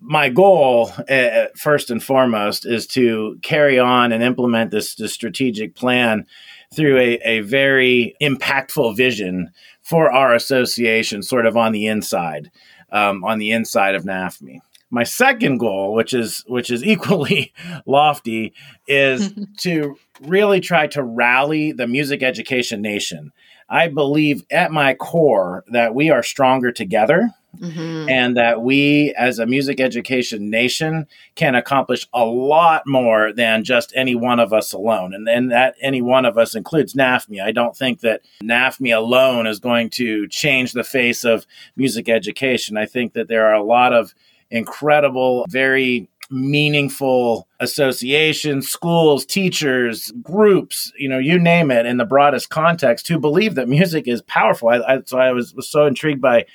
my 0.00 0.30
goal, 0.30 0.92
uh, 1.10 1.46
first 1.56 1.90
and 1.90 2.02
foremost, 2.02 2.66
is 2.66 2.86
to 2.88 3.38
carry 3.42 3.78
on 3.78 4.12
and 4.12 4.22
implement 4.22 4.70
this, 4.70 4.94
this 4.94 5.12
strategic 5.12 5.74
plan 5.74 6.26
through 6.74 6.98
a, 6.98 7.14
a 7.24 7.40
very 7.40 8.14
impactful 8.22 8.96
vision 8.96 9.50
for 9.82 10.10
our 10.10 10.34
association, 10.34 11.22
sort 11.22 11.46
of 11.46 11.56
on 11.56 11.72
the 11.72 11.86
inside, 11.86 12.50
um, 12.92 13.24
on 13.24 13.38
the 13.38 13.50
inside 13.50 13.94
of 13.94 14.04
NAFME. 14.04 14.60
My 14.90 15.04
second 15.04 15.58
goal, 15.58 15.94
which 15.94 16.12
is 16.14 16.44
which 16.46 16.70
is 16.70 16.84
equally 16.86 17.52
lofty, 17.86 18.52
is 18.86 19.32
to 19.58 19.96
really 20.22 20.60
try 20.60 20.86
to 20.88 21.02
rally 21.02 21.72
the 21.72 21.86
music 21.86 22.22
education 22.22 22.82
nation. 22.82 23.32
I 23.70 23.88
believe 23.88 24.44
at 24.50 24.72
my 24.72 24.94
core 24.94 25.64
that 25.68 25.94
we 25.94 26.10
are 26.10 26.22
stronger 26.22 26.72
together 26.72 27.30
Mm-hmm. 27.58 28.08
and 28.08 28.36
that 28.36 28.62
we 28.62 29.12
as 29.18 29.40
a 29.40 29.44
music 29.44 29.80
education 29.80 30.50
nation 30.50 31.08
can 31.34 31.56
accomplish 31.56 32.06
a 32.14 32.24
lot 32.24 32.86
more 32.86 33.32
than 33.32 33.64
just 33.64 33.92
any 33.96 34.14
one 34.14 34.38
of 34.38 34.52
us 34.52 34.72
alone. 34.72 35.12
And 35.12 35.26
then 35.26 35.48
that 35.48 35.74
any 35.82 36.00
one 36.00 36.24
of 36.24 36.38
us 36.38 36.54
includes 36.54 36.94
NAFME. 36.94 37.42
I 37.42 37.50
don't 37.50 37.76
think 37.76 38.00
that 38.00 38.22
NAFME 38.42 38.96
alone 38.96 39.48
is 39.48 39.58
going 39.58 39.90
to 39.90 40.28
change 40.28 40.72
the 40.72 40.84
face 40.84 41.24
of 41.24 41.44
music 41.74 42.08
education. 42.08 42.76
I 42.76 42.86
think 42.86 43.14
that 43.14 43.26
there 43.26 43.46
are 43.46 43.54
a 43.54 43.64
lot 43.64 43.92
of 43.92 44.14
incredible, 44.50 45.44
very 45.48 46.08
meaningful 46.30 47.48
associations, 47.58 48.68
schools, 48.68 49.26
teachers, 49.26 50.12
groups, 50.22 50.92
you 50.96 51.08
know, 51.08 51.18
you 51.18 51.38
name 51.38 51.70
it 51.70 51.86
in 51.86 51.96
the 51.96 52.04
broadest 52.04 52.50
context 52.50 53.08
who 53.08 53.18
believe 53.18 53.56
that 53.56 53.68
music 53.68 54.06
is 54.06 54.22
powerful. 54.22 54.68
I, 54.68 54.78
I, 54.78 55.02
so 55.04 55.18
I 55.18 55.32
was, 55.32 55.54
was 55.54 55.68
so 55.68 55.86
intrigued 55.86 56.20
by 56.20 56.46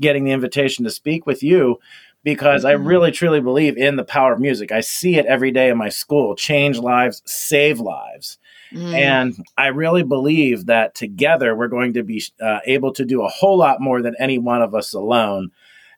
getting 0.00 0.24
the 0.24 0.32
invitation 0.32 0.84
to 0.84 0.90
speak 0.90 1.26
with 1.26 1.42
you 1.42 1.78
because 2.24 2.62
mm-hmm. 2.62 2.68
I 2.68 2.72
really 2.72 3.10
truly 3.10 3.40
believe 3.40 3.76
in 3.76 3.96
the 3.96 4.04
power 4.04 4.32
of 4.32 4.40
music. 4.40 4.72
I 4.72 4.80
see 4.80 5.16
it 5.16 5.26
every 5.26 5.50
day 5.50 5.70
in 5.70 5.78
my 5.78 5.88
school 5.88 6.34
change 6.34 6.78
lives, 6.78 7.22
save 7.24 7.80
lives. 7.80 8.38
Mm. 8.72 8.94
And 8.94 9.46
I 9.58 9.66
really 9.68 10.02
believe 10.02 10.66
that 10.66 10.94
together 10.94 11.54
we're 11.54 11.68
going 11.68 11.92
to 11.94 12.02
be 12.02 12.22
uh, 12.40 12.60
able 12.64 12.92
to 12.94 13.04
do 13.04 13.22
a 13.22 13.28
whole 13.28 13.58
lot 13.58 13.80
more 13.80 14.00
than 14.00 14.14
any 14.18 14.38
one 14.38 14.62
of 14.62 14.74
us 14.74 14.94
alone. 14.94 15.50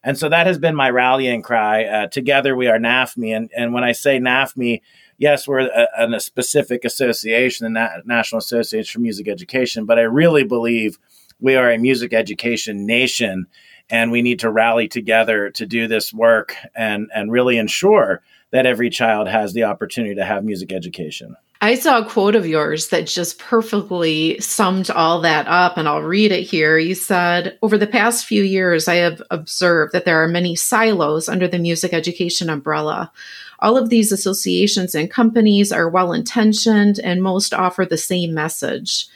And 0.04 0.18
so 0.18 0.28
that 0.28 0.46
has 0.46 0.58
been 0.58 0.76
my 0.76 0.90
rallying 0.90 1.42
cry. 1.42 1.84
Uh, 1.84 2.06
together 2.06 2.54
we 2.54 2.68
are 2.68 2.78
NAFME. 2.78 3.34
And, 3.34 3.50
and 3.56 3.72
when 3.72 3.82
I 3.82 3.92
say 3.92 4.18
NAFME, 4.18 4.82
yes, 5.16 5.48
we're 5.48 5.60
a, 5.60 5.88
a 5.98 6.20
specific 6.20 6.84
association, 6.84 7.64
the 7.64 7.70
Na- 7.70 8.02
National 8.04 8.38
Association 8.38 9.00
for 9.00 9.02
Music 9.02 9.26
Education, 9.26 9.86
but 9.86 9.98
I 9.98 10.02
really 10.02 10.44
believe 10.44 10.98
we 11.40 11.56
are 11.56 11.70
a 11.70 11.78
music 11.78 12.12
education 12.12 12.86
nation 12.86 13.46
and 13.90 14.10
we 14.10 14.22
need 14.22 14.38
to 14.40 14.50
rally 14.50 14.88
together 14.88 15.50
to 15.50 15.66
do 15.66 15.86
this 15.86 16.12
work 16.12 16.56
and 16.74 17.10
and 17.14 17.30
really 17.30 17.58
ensure 17.58 18.22
that 18.50 18.66
every 18.66 18.88
child 18.88 19.28
has 19.28 19.52
the 19.52 19.64
opportunity 19.64 20.14
to 20.14 20.24
have 20.24 20.44
music 20.44 20.72
education. 20.72 21.36
I 21.64 21.76
saw 21.76 22.00
a 22.00 22.04
quote 22.04 22.34
of 22.34 22.46
yours 22.46 22.88
that 22.88 23.06
just 23.06 23.38
perfectly 23.38 24.38
summed 24.38 24.90
all 24.90 25.22
that 25.22 25.48
up, 25.48 25.78
and 25.78 25.88
I'll 25.88 26.02
read 26.02 26.30
it 26.30 26.42
here. 26.42 26.76
You 26.76 26.94
said, 26.94 27.56
Over 27.62 27.78
the 27.78 27.86
past 27.86 28.26
few 28.26 28.42
years, 28.42 28.86
I 28.86 28.96
have 28.96 29.22
observed 29.30 29.94
that 29.94 30.04
there 30.04 30.22
are 30.22 30.28
many 30.28 30.56
silos 30.56 31.26
under 31.26 31.48
the 31.48 31.58
music 31.58 31.94
education 31.94 32.50
umbrella. 32.50 33.10
All 33.60 33.78
of 33.78 33.88
these 33.88 34.12
associations 34.12 34.94
and 34.94 35.10
companies 35.10 35.72
are 35.72 35.88
well 35.88 36.12
intentioned 36.12 37.00
and 37.02 37.22
most 37.22 37.54
offer 37.54 37.86
the 37.86 37.96
same 37.96 38.34
message. 38.34 39.08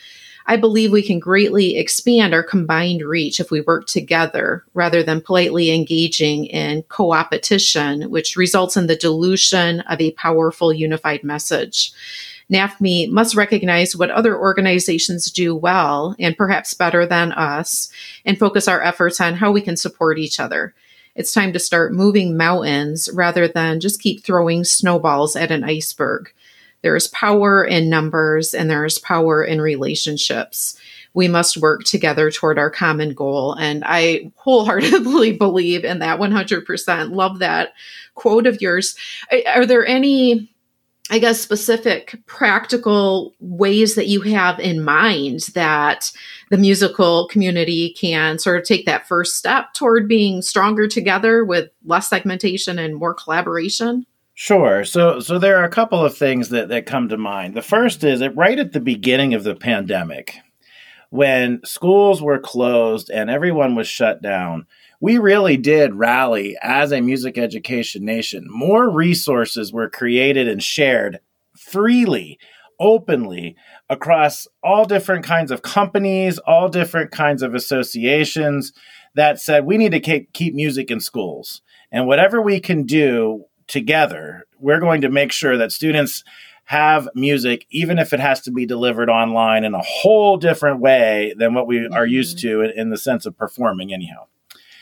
I 0.46 0.56
believe 0.56 0.90
we 0.90 1.02
can 1.02 1.18
greatly 1.18 1.76
expand 1.76 2.32
our 2.32 2.42
combined 2.42 3.02
reach 3.02 3.40
if 3.40 3.50
we 3.50 3.60
work 3.60 3.86
together 3.86 4.64
rather 4.72 5.02
than 5.02 5.20
politely 5.20 5.70
engaging 5.70 6.46
in 6.46 6.84
co 6.84 7.12
opetition, 7.12 8.08
which 8.08 8.36
results 8.36 8.74
in 8.74 8.86
the 8.86 8.96
dilution 8.96 9.80
of 9.80 10.00
a 10.00 10.12
powerful 10.12 10.72
unified 10.72 11.22
message. 11.22 11.92
NAFME 12.52 13.10
must 13.10 13.34
recognize 13.34 13.94
what 13.94 14.10
other 14.10 14.38
organizations 14.38 15.30
do 15.30 15.54
well 15.54 16.16
and 16.18 16.36
perhaps 16.36 16.72
better 16.74 17.04
than 17.04 17.32
us 17.32 17.90
and 18.24 18.38
focus 18.38 18.66
our 18.66 18.82
efforts 18.82 19.20
on 19.20 19.34
how 19.34 19.52
we 19.52 19.60
can 19.60 19.76
support 19.76 20.18
each 20.18 20.40
other. 20.40 20.74
It's 21.14 21.32
time 21.32 21.52
to 21.52 21.58
start 21.58 21.92
moving 21.92 22.36
mountains 22.36 23.08
rather 23.12 23.48
than 23.48 23.80
just 23.80 24.00
keep 24.00 24.24
throwing 24.24 24.64
snowballs 24.64 25.36
at 25.36 25.50
an 25.50 25.64
iceberg. 25.64 26.32
There 26.82 26.96
is 26.96 27.08
power 27.08 27.64
in 27.64 27.90
numbers 27.90 28.54
and 28.54 28.70
there 28.70 28.84
is 28.84 28.98
power 28.98 29.42
in 29.42 29.60
relationships. 29.60 30.78
we 31.14 31.26
must 31.26 31.56
work 31.56 31.82
together 31.84 32.30
toward 32.30 32.58
our 32.58 32.70
common 32.70 33.14
goal. 33.14 33.54
And 33.54 33.82
I 33.84 34.30
wholeheartedly 34.36 35.32
believe 35.38 35.84
in 35.84 35.98
that 35.98 36.20
100%. 36.20 37.10
Love 37.12 37.40
that 37.40 37.72
quote 38.14 38.46
of 38.46 38.60
yours. 38.62 38.94
Are 39.46 39.66
there 39.66 39.84
any 39.84 40.48
I 41.10 41.18
guess, 41.18 41.40
specific 41.40 42.20
practical 42.26 43.34
ways 43.40 43.94
that 43.94 44.08
you 44.08 44.20
have 44.22 44.60
in 44.60 44.82
mind 44.82 45.40
that 45.54 46.12
the 46.50 46.58
musical 46.58 47.28
community 47.28 47.94
can 47.98 48.38
sort 48.38 48.60
of 48.60 48.66
take 48.66 48.84
that 48.86 49.08
first 49.08 49.36
step 49.36 49.72
toward 49.74 50.06
being 50.06 50.42
stronger 50.42 50.86
together 50.86 51.44
with 51.44 51.70
less 51.84 52.08
segmentation 52.08 52.78
and 52.78 52.96
more 52.96 53.14
collaboration? 53.14 54.04
Sure. 54.34 54.84
So, 54.84 55.18
so 55.18 55.38
there 55.38 55.56
are 55.56 55.64
a 55.64 55.70
couple 55.70 56.04
of 56.04 56.16
things 56.16 56.50
that, 56.50 56.68
that 56.68 56.86
come 56.86 57.08
to 57.08 57.16
mind. 57.16 57.54
The 57.54 57.62
first 57.62 58.04
is 58.04 58.20
that 58.20 58.36
right 58.36 58.58
at 58.58 58.72
the 58.72 58.80
beginning 58.80 59.34
of 59.34 59.44
the 59.44 59.56
pandemic, 59.56 60.36
when 61.10 61.60
schools 61.64 62.22
were 62.22 62.38
closed 62.38 63.10
and 63.10 63.30
everyone 63.30 63.74
was 63.74 63.88
shut 63.88 64.22
down, 64.22 64.66
we 65.00 65.18
really 65.18 65.56
did 65.56 65.94
rally 65.94 66.56
as 66.62 66.92
a 66.92 67.00
music 67.00 67.38
education 67.38 68.04
nation. 68.04 68.46
More 68.48 68.90
resources 68.90 69.72
were 69.72 69.88
created 69.88 70.48
and 70.48 70.62
shared 70.62 71.20
freely, 71.56 72.38
openly 72.80 73.56
across 73.88 74.46
all 74.62 74.84
different 74.84 75.24
kinds 75.24 75.50
of 75.50 75.62
companies, 75.62 76.38
all 76.38 76.68
different 76.68 77.10
kinds 77.10 77.42
of 77.42 77.54
associations 77.54 78.72
that 79.14 79.40
said 79.40 79.66
we 79.66 79.78
need 79.78 79.92
to 79.92 80.26
keep 80.32 80.54
music 80.54 80.90
in 80.90 81.00
schools. 81.00 81.62
And 81.90 82.06
whatever 82.06 82.42
we 82.42 82.60
can 82.60 82.84
do 82.84 83.44
together, 83.66 84.46
we're 84.58 84.80
going 84.80 85.00
to 85.02 85.08
make 85.08 85.32
sure 85.32 85.56
that 85.56 85.72
students 85.72 86.24
have 86.64 87.08
music, 87.14 87.66
even 87.70 87.98
if 87.98 88.12
it 88.12 88.20
has 88.20 88.42
to 88.42 88.50
be 88.50 88.66
delivered 88.66 89.08
online 89.08 89.64
in 89.64 89.74
a 89.74 89.82
whole 89.82 90.36
different 90.36 90.80
way 90.80 91.34
than 91.38 91.54
what 91.54 91.66
we 91.66 91.78
mm-hmm. 91.78 91.94
are 91.94 92.06
used 92.06 92.38
to 92.40 92.60
in, 92.60 92.70
in 92.78 92.90
the 92.90 92.98
sense 92.98 93.24
of 93.24 93.38
performing, 93.38 93.92
anyhow. 93.92 94.26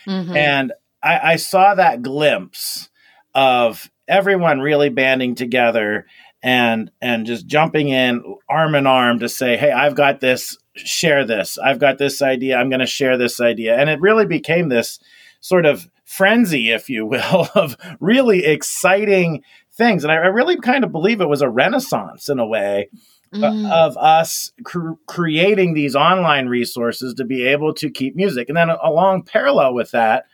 Mm-hmm. 0.07 0.35
And 0.35 0.73
I, 1.03 1.33
I 1.33 1.35
saw 1.35 1.75
that 1.75 2.01
glimpse 2.01 2.89
of 3.35 3.89
everyone 4.07 4.61
really 4.61 4.89
banding 4.89 5.35
together 5.35 6.05
and 6.41 6.91
and 7.01 7.25
just 7.25 7.47
jumping 7.47 7.89
in 7.89 8.23
arm 8.47 8.75
in 8.75 8.85
arm 8.85 9.19
to 9.19 9.27
say 9.27 9.57
hey 9.57 9.71
i've 9.71 9.95
got 9.95 10.21
this 10.21 10.55
share 10.79 11.25
this. 11.25 11.57
I've 11.57 11.79
got 11.79 11.97
this 11.97 12.21
idea. 12.21 12.57
I'm 12.57 12.69
going 12.69 12.79
to 12.79 12.85
share 12.85 13.17
this 13.17 13.39
idea. 13.39 13.77
And 13.77 13.89
it 13.89 13.99
really 13.99 14.25
became 14.25 14.69
this 14.69 14.99
sort 15.39 15.65
of 15.65 15.89
frenzy 16.05 16.71
if 16.71 16.89
you 16.89 17.05
will 17.05 17.49
of 17.55 17.77
really 17.99 18.45
exciting 18.45 19.43
things. 19.73 20.03
And 20.03 20.11
i, 20.11 20.15
I 20.15 20.27
really 20.27 20.57
kind 20.57 20.83
of 20.83 20.91
believe 20.91 21.21
it 21.21 21.29
was 21.29 21.41
a 21.41 21.49
renaissance 21.49 22.29
in 22.29 22.39
a 22.39 22.47
way 22.47 22.89
mm. 23.33 23.71
of 23.71 23.97
us 23.97 24.51
cr- 24.63 24.93
creating 25.05 25.73
these 25.73 25.95
online 25.95 26.47
resources 26.47 27.13
to 27.15 27.25
be 27.25 27.45
able 27.45 27.73
to 27.75 27.89
keep 27.89 28.15
music. 28.15 28.49
And 28.49 28.57
then 28.57 28.69
along 28.69 29.23
parallel 29.23 29.73
with 29.73 29.91
that 29.91 30.25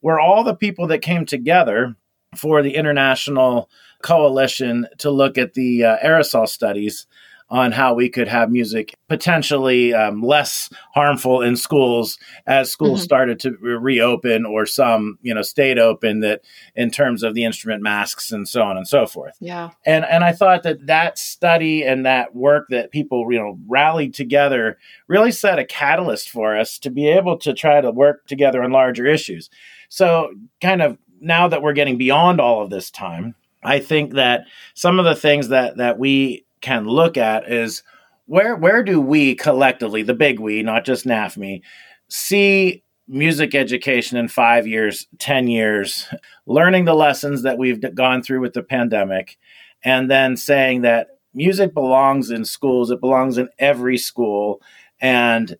were 0.00 0.20
all 0.20 0.44
the 0.44 0.54
people 0.54 0.86
that 0.88 1.00
came 1.00 1.24
together 1.24 1.94
for 2.36 2.62
the 2.62 2.74
international 2.74 3.68
coalition 4.02 4.86
to 4.98 5.10
look 5.10 5.38
at 5.38 5.54
the 5.54 5.84
uh, 5.84 5.96
aerosol 6.04 6.48
studies 6.48 7.06
on 7.52 7.70
how 7.70 7.92
we 7.92 8.08
could 8.08 8.28
have 8.28 8.50
music 8.50 8.96
potentially 9.10 9.92
um, 9.92 10.22
less 10.22 10.70
harmful 10.94 11.42
in 11.42 11.54
schools 11.54 12.18
as 12.46 12.72
schools 12.72 13.00
mm-hmm. 13.00 13.04
started 13.04 13.38
to 13.38 13.50
reopen 13.60 14.46
or 14.46 14.64
some 14.64 15.18
you 15.20 15.34
know 15.34 15.42
stayed 15.42 15.78
open 15.78 16.20
that 16.20 16.40
in 16.74 16.90
terms 16.90 17.22
of 17.22 17.34
the 17.34 17.44
instrument 17.44 17.82
masks 17.82 18.32
and 18.32 18.48
so 18.48 18.62
on 18.62 18.78
and 18.78 18.88
so 18.88 19.06
forth. 19.06 19.36
Yeah. 19.38 19.70
And 19.84 20.06
and 20.06 20.24
i 20.24 20.32
thought 20.32 20.62
that 20.62 20.86
that 20.86 21.18
study 21.18 21.84
and 21.84 22.06
that 22.06 22.34
work 22.34 22.68
that 22.70 22.90
people 22.90 23.30
you 23.30 23.38
know 23.38 23.58
rallied 23.68 24.14
together 24.14 24.78
really 25.06 25.30
set 25.30 25.58
a 25.58 25.64
catalyst 25.64 26.30
for 26.30 26.56
us 26.56 26.78
to 26.78 26.90
be 26.90 27.06
able 27.06 27.36
to 27.38 27.52
try 27.52 27.82
to 27.82 27.90
work 27.90 28.26
together 28.26 28.62
on 28.62 28.72
larger 28.72 29.06
issues. 29.06 29.50
So 29.90 30.32
kind 30.62 30.80
of 30.80 30.96
now 31.20 31.48
that 31.48 31.60
we're 31.60 31.74
getting 31.74 31.98
beyond 31.98 32.40
all 32.40 32.62
of 32.62 32.70
this 32.70 32.90
time 32.90 33.34
I 33.62 33.78
think 33.78 34.14
that 34.14 34.46
some 34.74 34.98
of 34.98 35.04
the 35.04 35.14
things 35.14 35.48
that 35.48 35.76
that 35.76 35.98
we 35.98 36.46
can 36.62 36.86
look 36.86 37.16
at 37.16 37.50
is 37.50 37.82
where 38.26 38.56
where 38.56 38.82
do 38.82 39.00
we 39.00 39.34
collectively, 39.34 40.02
the 40.02 40.14
big 40.14 40.40
we, 40.40 40.62
not 40.62 40.84
just 40.84 41.04
NAFME, 41.04 41.60
see 42.08 42.82
music 43.08 43.54
education 43.54 44.16
in 44.16 44.28
five 44.28 44.66
years, 44.66 45.06
10 45.18 45.48
years, 45.48 46.08
learning 46.46 46.84
the 46.84 46.94
lessons 46.94 47.42
that 47.42 47.58
we've 47.58 47.80
gone 47.94 48.22
through 48.22 48.40
with 48.40 48.54
the 48.54 48.62
pandemic, 48.62 49.36
and 49.84 50.10
then 50.10 50.36
saying 50.36 50.82
that 50.82 51.08
music 51.34 51.74
belongs 51.74 52.30
in 52.30 52.44
schools, 52.44 52.90
it 52.90 53.00
belongs 53.00 53.38
in 53.38 53.48
every 53.58 53.98
school, 53.98 54.62
and 55.00 55.56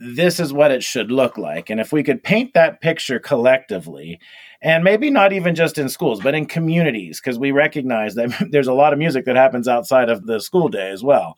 this 0.00 0.40
is 0.40 0.52
what 0.52 0.72
it 0.72 0.82
should 0.82 1.12
look 1.12 1.38
like. 1.38 1.70
And 1.70 1.80
if 1.80 1.92
we 1.92 2.02
could 2.02 2.24
paint 2.24 2.54
that 2.54 2.80
picture 2.80 3.20
collectively, 3.20 4.18
and 4.62 4.84
maybe 4.84 5.10
not 5.10 5.32
even 5.32 5.56
just 5.56 5.76
in 5.76 5.88
schools, 5.88 6.20
but 6.20 6.36
in 6.36 6.46
communities, 6.46 7.20
because 7.20 7.38
we 7.38 7.50
recognize 7.50 8.14
that 8.14 8.32
there's 8.50 8.68
a 8.68 8.72
lot 8.72 8.92
of 8.92 8.98
music 8.98 9.24
that 9.24 9.36
happens 9.36 9.68
outside 9.68 10.08
of 10.08 10.26
the 10.26 10.40
school 10.40 10.68
day 10.68 10.90
as 10.90 11.02
well. 11.02 11.36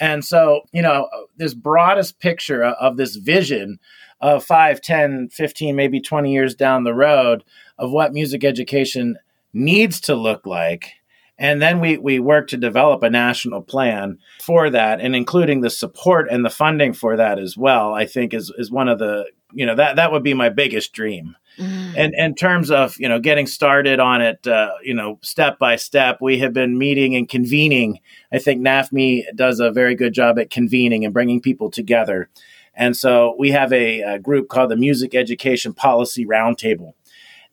And 0.00 0.24
so, 0.24 0.62
you 0.72 0.82
know, 0.82 1.08
this 1.36 1.54
broadest 1.54 2.18
picture 2.18 2.64
of 2.64 2.96
this 2.96 3.16
vision 3.16 3.78
of 4.20 4.42
5, 4.42 4.80
10, 4.80 5.28
15, 5.28 5.76
maybe 5.76 6.00
20 6.00 6.32
years 6.32 6.54
down 6.54 6.82
the 6.82 6.94
road 6.94 7.44
of 7.78 7.92
what 7.92 8.12
music 8.12 8.42
education 8.42 9.18
needs 9.52 10.00
to 10.00 10.14
look 10.14 10.46
like. 10.46 10.94
And 11.36 11.60
then 11.60 11.80
we, 11.80 11.98
we 11.98 12.18
work 12.18 12.48
to 12.48 12.56
develop 12.56 13.02
a 13.02 13.10
national 13.10 13.60
plan 13.60 14.18
for 14.40 14.70
that 14.70 15.00
and 15.00 15.14
including 15.14 15.60
the 15.60 15.70
support 15.70 16.28
and 16.30 16.44
the 16.44 16.50
funding 16.50 16.92
for 16.92 17.16
that 17.16 17.38
as 17.38 17.56
well, 17.56 17.92
I 17.92 18.06
think 18.06 18.32
is, 18.32 18.52
is 18.56 18.70
one 18.70 18.88
of 18.88 18.98
the, 18.98 19.30
you 19.52 19.66
know, 19.66 19.74
that, 19.74 19.96
that 19.96 20.12
would 20.12 20.22
be 20.22 20.34
my 20.34 20.48
biggest 20.48 20.92
dream 20.92 21.36
Mm. 21.58 21.94
And 21.96 22.14
in 22.14 22.34
terms 22.34 22.70
of 22.70 22.98
you 22.98 23.08
know 23.08 23.20
getting 23.20 23.46
started 23.46 24.00
on 24.00 24.20
it, 24.20 24.46
uh, 24.46 24.72
you 24.82 24.94
know 24.94 25.18
step 25.22 25.58
by 25.58 25.76
step, 25.76 26.18
we 26.20 26.38
have 26.38 26.52
been 26.52 26.78
meeting 26.78 27.14
and 27.14 27.28
convening. 27.28 28.00
I 28.32 28.38
think 28.38 28.62
NAFME 28.62 29.24
does 29.34 29.60
a 29.60 29.70
very 29.70 29.94
good 29.94 30.12
job 30.12 30.38
at 30.38 30.50
convening 30.50 31.04
and 31.04 31.14
bringing 31.14 31.40
people 31.40 31.70
together. 31.70 32.28
And 32.76 32.96
so 32.96 33.36
we 33.38 33.52
have 33.52 33.72
a, 33.72 34.00
a 34.00 34.18
group 34.18 34.48
called 34.48 34.70
the 34.70 34.76
Music 34.76 35.14
Education 35.14 35.74
Policy 35.74 36.26
Roundtable, 36.26 36.94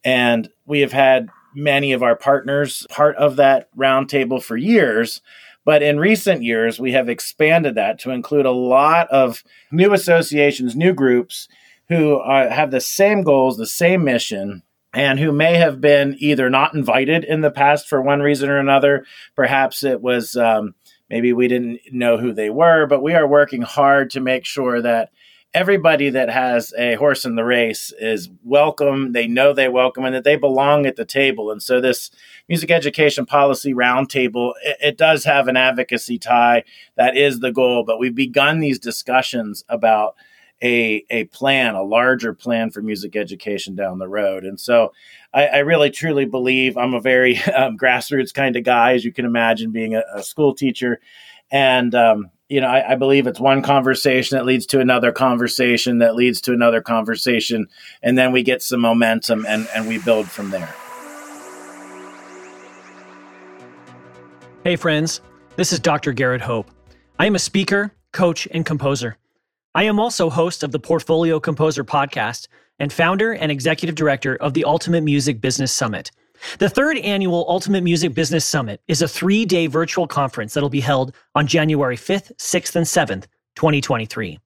and 0.04 0.50
we 0.66 0.80
have 0.80 0.94
had 0.94 1.30
many 1.54 1.92
of 1.92 2.02
our 2.02 2.16
partners 2.16 2.88
part 2.90 3.16
of 3.18 3.36
that 3.36 3.70
roundtable 3.76 4.42
for 4.42 4.58
years. 4.58 5.22
But 5.64 5.84
in 5.84 6.00
recent 6.00 6.42
years, 6.42 6.80
we 6.80 6.94
have 6.94 7.08
expanded 7.08 7.76
that 7.76 8.00
to 8.00 8.10
include 8.10 8.48
a 8.48 8.52
lot 8.52 9.08
of 9.10 9.44
new 9.72 9.94
associations, 9.94 10.76
new 10.76 10.92
groups 10.92 11.48
who 11.92 12.18
are, 12.18 12.50
have 12.50 12.72
the 12.72 12.82
same 12.82 13.24
goals, 13.24 13.58
the 13.58 13.66
same 13.66 14.04
mission, 14.04 14.64
and 14.94 15.20
who 15.20 15.32
may 15.32 15.56
have 15.56 15.80
been 15.80 16.16
either 16.20 16.50
not 16.50 16.74
invited 16.74 17.24
in 17.24 17.42
the 17.42 17.52
past 17.52 17.88
for 17.88 18.02
one 18.02 18.22
reason 18.22 18.50
or 18.50 18.58
another. 18.58 19.06
Perhaps 19.36 19.84
it 19.84 20.02
was 20.02 20.36
um, 20.36 20.76
maybe 21.10 21.34
we 21.34 21.48
didn't 21.48 21.80
know 21.92 22.18
who 22.18 22.34
they 22.34 22.50
were, 22.50 22.86
but 22.88 23.02
we 23.02 23.14
are 23.14 23.28
working 23.28 23.62
hard 23.62 24.10
to 24.12 24.20
make 24.20 24.46
sure 24.46 24.82
that 24.82 25.12
everybody 25.54 26.10
that 26.10 26.30
has 26.30 26.74
a 26.78 26.96
horse 26.96 27.26
in 27.26 27.36
the 27.36 27.44
race 27.44 27.94
is 28.00 28.30
welcome. 28.44 29.12
They 29.12 29.28
know 29.28 29.54
they 29.54 29.68
welcome 29.68 30.06
and 30.06 30.16
that 30.16 30.24
they 30.24 30.38
belong 30.38 30.86
at 30.86 30.96
the 30.96 31.06
table. 31.06 31.52
And 31.52 31.62
so 31.62 31.82
this 31.82 32.10
music 32.48 32.72
education 32.72 33.26
policy 33.26 33.74
roundtable, 33.74 34.54
it, 34.64 34.78
it 34.82 34.98
does 34.98 35.26
have 35.26 35.48
an 35.48 35.58
advocacy 35.58 36.18
tie. 36.18 36.64
That 36.96 37.18
is 37.18 37.40
the 37.40 37.52
goal. 37.52 37.84
But 37.84 38.00
we've 38.00 38.16
begun 38.16 38.60
these 38.60 38.80
discussions 38.80 39.66
about 39.68 40.16
a 40.62 41.06
a 41.10 41.26
plan, 41.26 41.76
a 41.76 41.84
larger 41.84 42.34
plan 42.34 42.72
for 42.72 42.82
music 42.82 43.16
education 43.16 43.76
down 43.76 44.00
the 44.00 44.08
road. 44.08 44.44
And 44.44 44.60
so, 44.60 44.94
I, 45.34 45.48
I 45.48 45.58
really 45.60 45.90
truly 45.90 46.26
believe 46.26 46.78
I'm 46.78 46.94
a 46.94 47.02
very 47.02 47.38
um, 47.56 47.78
grassroots 47.78 48.34
kind 48.34 48.56
of 48.56 48.64
guy, 48.64 48.94
as 48.94 49.06
you 49.06 49.12
can 49.12 49.26
imagine, 49.26 49.72
being 49.72 49.96
a, 49.96 50.04
a 50.14 50.24
school 50.24 50.54
teacher, 50.54 51.00
and 51.52 51.94
um, 51.96 52.32
you 52.50 52.60
know, 52.60 52.68
I, 52.68 52.92
I, 52.92 52.96
believe 52.96 53.28
it's 53.28 53.40
one 53.40 53.62
conversation 53.62 54.38
that 54.38 54.46
leads 54.46 54.66
to 54.68 54.82
another 54.82 55.14
conversation 55.14 56.00
that 56.00 56.16
leads 56.16 56.42
to 56.42 56.52
another 56.52 56.82
conversation, 56.82 57.68
and 58.04 58.18
then 58.18 58.34
we 58.34 58.44
get 58.44 58.62
some 58.62 58.82
momentum 58.82 59.46
and 59.48 59.68
and 59.74 59.88
we 59.88 60.00
build 60.00 60.30
from 60.30 60.50
there. 60.50 60.74
Hey, 64.64 64.76
friends, 64.76 65.22
this 65.56 65.74
is 65.74 65.80
Dr. 65.80 66.14
Garrett 66.14 66.42
Hope. 66.42 66.70
I 67.18 67.26
am 67.26 67.36
a 67.36 67.40
speaker, 67.40 67.94
coach, 68.12 68.48
and 68.52 68.66
composer. 68.66 69.18
I 69.74 69.84
am 69.84 70.02
also 70.02 70.30
host 70.30 70.64
of 70.64 70.74
the 70.74 70.80
Portfolio 70.80 71.40
Composer 71.40 71.86
podcast 71.86 72.50
and 72.78 72.92
founder 72.92 73.32
and 73.32 73.50
executive 73.50 73.96
director 73.96 74.36
of 74.36 74.54
the 74.54 74.66
Ultimate 74.66 75.02
Music 75.02 75.40
Business 75.40 75.72
Summit. 75.72 76.12
The 76.60 76.68
third 76.68 76.98
annual 76.98 77.46
Ultimate 77.48 77.82
Music 77.82 78.14
Business 78.14 78.44
Summit 78.44 78.82
is 78.90 79.02
a 79.02 79.08
three 79.08 79.46
day 79.46 79.68
virtual 79.68 80.08
conference 80.08 80.54
that'll 80.54 80.68
be 80.68 80.82
held 80.82 81.16
on 81.36 81.48
January 81.48 81.96
5th, 81.96 82.34
6th, 82.36 82.76
and 82.76 82.86
7th, 82.86 83.28
2023. 83.56 84.40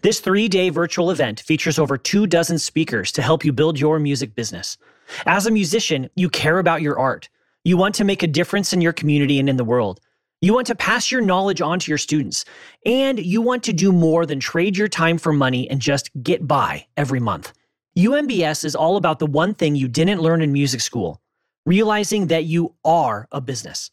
This 0.00 0.20
three 0.20 0.48
day 0.48 0.70
virtual 0.70 1.10
event 1.10 1.40
features 1.40 1.78
over 1.78 1.98
two 1.98 2.26
dozen 2.26 2.58
speakers 2.58 3.12
to 3.12 3.20
help 3.20 3.44
you 3.44 3.52
build 3.52 3.78
your 3.78 3.98
music 3.98 4.34
business. 4.34 4.78
As 5.26 5.46
a 5.46 5.50
musician, 5.50 6.08
you 6.14 6.30
care 6.30 6.58
about 6.58 6.80
your 6.80 6.98
art. 6.98 7.28
You 7.62 7.76
want 7.76 7.94
to 7.96 8.04
make 8.04 8.22
a 8.22 8.26
difference 8.26 8.72
in 8.72 8.80
your 8.80 8.94
community 8.94 9.38
and 9.38 9.50
in 9.50 9.58
the 9.58 9.64
world. 9.64 10.00
You 10.44 10.52
want 10.52 10.66
to 10.66 10.74
pass 10.74 11.12
your 11.12 11.20
knowledge 11.20 11.60
on 11.60 11.78
to 11.78 11.90
your 11.90 11.98
students, 11.98 12.44
and 12.84 13.20
you 13.20 13.40
want 13.40 13.62
to 13.62 13.72
do 13.72 13.92
more 13.92 14.26
than 14.26 14.40
trade 14.40 14.76
your 14.76 14.88
time 14.88 15.16
for 15.16 15.32
money 15.32 15.70
and 15.70 15.80
just 15.80 16.10
get 16.20 16.48
by 16.48 16.84
every 16.96 17.20
month. 17.20 17.52
UMBS 17.96 18.64
is 18.64 18.74
all 18.74 18.96
about 18.96 19.20
the 19.20 19.26
one 19.26 19.54
thing 19.54 19.76
you 19.76 19.86
didn't 19.86 20.20
learn 20.20 20.42
in 20.42 20.52
music 20.52 20.80
school 20.80 21.22
realizing 21.64 22.26
that 22.26 22.44
you 22.44 22.74
are 22.84 23.28
a 23.30 23.40
business. 23.40 23.88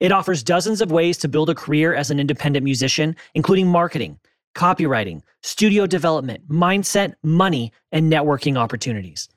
It 0.00 0.10
offers 0.10 0.42
dozens 0.42 0.80
of 0.80 0.90
ways 0.90 1.18
to 1.18 1.28
build 1.28 1.48
a 1.50 1.54
career 1.54 1.94
as 1.94 2.10
an 2.10 2.18
independent 2.18 2.64
musician, 2.64 3.14
including 3.34 3.68
marketing, 3.68 4.18
copywriting, 4.56 5.22
studio 5.40 5.86
development, 5.86 6.48
mindset, 6.48 7.14
money, 7.22 7.72
and 7.92 8.12
networking 8.12 8.56
opportunities. 8.56 9.28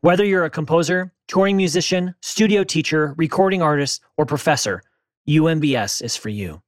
Whether 0.00 0.24
you're 0.24 0.44
a 0.44 0.50
composer, 0.50 1.12
touring 1.28 1.56
musician, 1.56 2.16
studio 2.20 2.64
teacher, 2.64 3.14
recording 3.16 3.62
artist, 3.62 4.02
or 4.16 4.26
professor, 4.26 4.82
UMBS 5.28 6.02
is 6.02 6.16
for 6.16 6.30
you. 6.30 6.62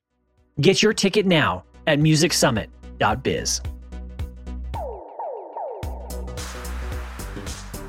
Get 0.61 0.83
your 0.83 0.92
ticket 0.92 1.25
now 1.25 1.64
at 1.87 1.99
musicsummit.biz. 1.99 3.61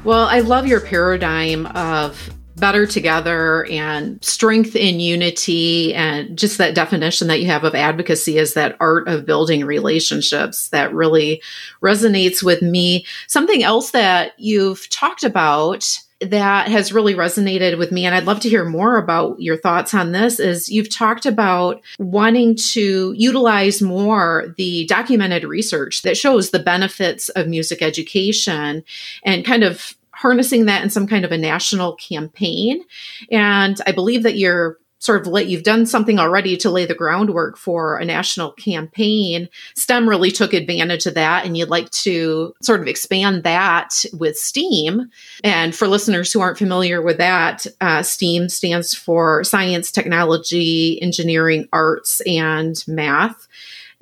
Well, 0.04 0.26
I 0.26 0.40
love 0.40 0.66
your 0.66 0.80
paradigm 0.80 1.68
of 1.68 2.32
better 2.56 2.86
together 2.86 3.66
and 3.70 4.24
strength 4.24 4.76
in 4.76 5.00
unity 5.00 5.94
and 5.94 6.38
just 6.38 6.58
that 6.58 6.76
definition 6.76 7.28
that 7.28 7.40
you 7.40 7.48
have 7.48 7.64
of 7.64 7.76
advocacy 7.76 8.38
is 8.38 8.54
that 8.54 8.78
art 8.80 9.08
of 9.08 9.26
building 9.26 9.66
relationships 9.66 10.70
that 10.70 10.94
really 10.94 11.42
resonates 11.84 12.44
with 12.44 12.62
me 12.62 13.06
something 13.28 13.64
else 13.64 13.92
that 13.92 14.34
you've 14.38 14.88
talked 14.90 15.24
about 15.24 16.00
that 16.22 16.68
has 16.68 16.94
really 16.94 17.16
resonated 17.16 17.78
with 17.78 17.92
me 17.92 18.06
and 18.06 18.14
I'd 18.14 18.26
love 18.26 18.40
to 18.42 18.50
hear 18.50 18.64
more 18.64 18.98
about 18.98 19.40
your 19.40 19.58
thoughts 19.58 19.94
on 19.94 20.12
this 20.12 20.40
is 20.40 20.70
you've 20.70 20.90
talked 20.90 21.26
about 21.26 21.82
wanting 21.98 22.56
to 22.74 23.14
utilize 23.18 23.82
more 23.82 24.54
the 24.58 24.86
documented 24.86 25.44
research 25.44 26.04
that 26.04 26.18
shows 26.18 26.52
the 26.52 26.60
benefits 26.60 27.30
of 27.30 27.48
music 27.48 27.82
education 27.82 28.84
and 29.24 29.46
kind 29.46 29.64
of 29.64 29.96
harnessing 30.14 30.66
that 30.66 30.84
in 30.84 30.90
some 30.90 31.08
kind 31.08 31.26
of 31.26 31.32
a 31.32 31.38
national 31.38 31.96
campaign. 31.96 32.84
And 33.32 33.82
I 33.88 33.92
believe 33.92 34.22
that 34.24 34.38
you're 34.38 34.78
sort 35.02 35.20
of 35.20 35.28
let 35.28 35.48
you've 35.48 35.64
done 35.64 35.86
something 35.86 36.20
already 36.20 36.56
to 36.56 36.70
lay 36.70 36.86
the 36.86 36.96
groundwork 36.96 37.58
for 37.58 37.98
a 37.98 38.06
national 38.06 38.52
campaign. 38.54 39.50
STEM 39.76 40.08
really 40.08 40.32
took 40.32 40.54
advantage 40.54 41.08
of 41.08 41.16
that, 41.16 41.44
and 41.44 41.58
you'd 41.58 41.70
like 41.70 41.90
to 41.90 42.54
sort 42.62 42.80
of 42.80 42.88
expand 42.88 43.44
that 43.44 44.06
with 44.14 44.38
STEAM. 44.38 45.10
And 45.44 45.76
for 45.76 45.88
listeners 45.88 46.32
who 46.32 46.40
aren't 46.40 46.60
familiar 46.60 47.02
with 47.02 47.18
that, 47.18 47.66
uh, 47.82 48.04
STEAM 48.04 48.48
stands 48.48 48.94
for 48.94 49.44
science, 49.44 49.92
technology, 49.92 51.02
engineering, 51.02 51.68
arts, 51.74 52.22
and 52.22 52.82
math. 52.88 53.48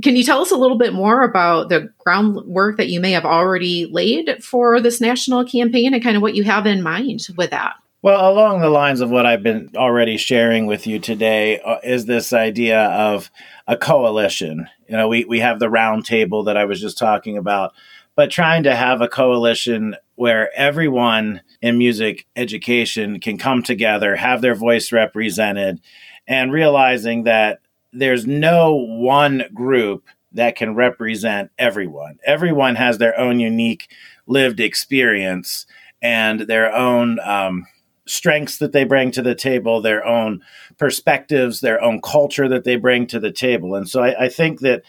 Can 0.03 0.15
you 0.15 0.23
tell 0.23 0.41
us 0.41 0.51
a 0.51 0.57
little 0.57 0.77
bit 0.77 0.93
more 0.93 1.23
about 1.23 1.69
the 1.69 1.91
groundwork 1.97 2.77
that 2.77 2.89
you 2.89 2.99
may 2.99 3.11
have 3.11 3.25
already 3.25 3.85
laid 3.85 4.43
for 4.43 4.79
this 4.81 5.01
national 5.01 5.45
campaign 5.45 5.93
and 5.93 6.03
kind 6.03 6.15
of 6.15 6.21
what 6.21 6.35
you 6.35 6.43
have 6.43 6.65
in 6.65 6.83
mind 6.83 7.27
with 7.37 7.51
that? 7.51 7.75
Well, 8.01 8.31
along 8.31 8.61
the 8.61 8.69
lines 8.69 9.01
of 9.01 9.09
what 9.09 9.25
I've 9.25 9.43
been 9.43 9.71
already 9.75 10.15
sharing 10.15 10.67
with 10.67 10.87
you 10.87 10.99
today, 10.99 11.59
uh, 11.59 11.79
is 11.83 12.05
this 12.05 12.31
idea 12.31 12.85
of 12.85 13.29
a 13.67 13.75
coalition. 13.75 14.69
You 14.87 14.95
know, 14.95 15.09
we, 15.09 15.25
we 15.25 15.41
have 15.41 15.59
the 15.59 15.69
round 15.69 16.05
table 16.05 16.45
that 16.45 16.55
I 16.55 16.63
was 16.63 16.79
just 16.79 16.97
talking 16.97 17.37
about, 17.37 17.73
but 18.15 18.31
trying 18.31 18.63
to 18.63 18.73
have 18.73 19.01
a 19.01 19.09
coalition 19.09 19.97
where 20.15 20.49
everyone 20.55 21.41
in 21.61 21.77
music 21.77 22.25
education 22.37 23.19
can 23.19 23.37
come 23.37 23.63
together, 23.63 24.15
have 24.15 24.39
their 24.41 24.55
voice 24.55 24.93
represented, 24.93 25.81
and 26.25 26.53
realizing 26.53 27.23
that 27.23 27.59
there's 27.91 28.25
no 28.25 28.75
one 28.75 29.43
group 29.53 30.05
that 30.31 30.55
can 30.55 30.73
represent 30.73 31.51
everyone. 31.57 32.17
Everyone 32.25 32.75
has 32.75 32.97
their 32.97 33.19
own 33.19 33.41
unique 33.41 33.91
lived 34.25 34.61
experience 34.61 35.65
and 36.01 36.41
their 36.41 36.73
own 36.73 37.19
um, 37.19 37.65
strengths 38.09 38.57
that 38.57 38.71
they 38.71 38.83
bring 38.83 39.11
to 39.11 39.21
the 39.21 39.35
table, 39.35 39.81
their 39.81 40.05
own 40.05 40.41
perspectives, 40.77 41.61
their 41.61 41.81
own 41.81 42.01
culture 42.01 42.47
that 42.49 42.63
they 42.63 42.75
bring 42.75 43.07
to 43.07 43.19
the 43.19 43.31
table. 43.31 43.75
And 43.75 43.87
so 43.87 44.01
I, 44.01 44.25
I 44.25 44.29
think 44.29 44.59
that 44.61 44.83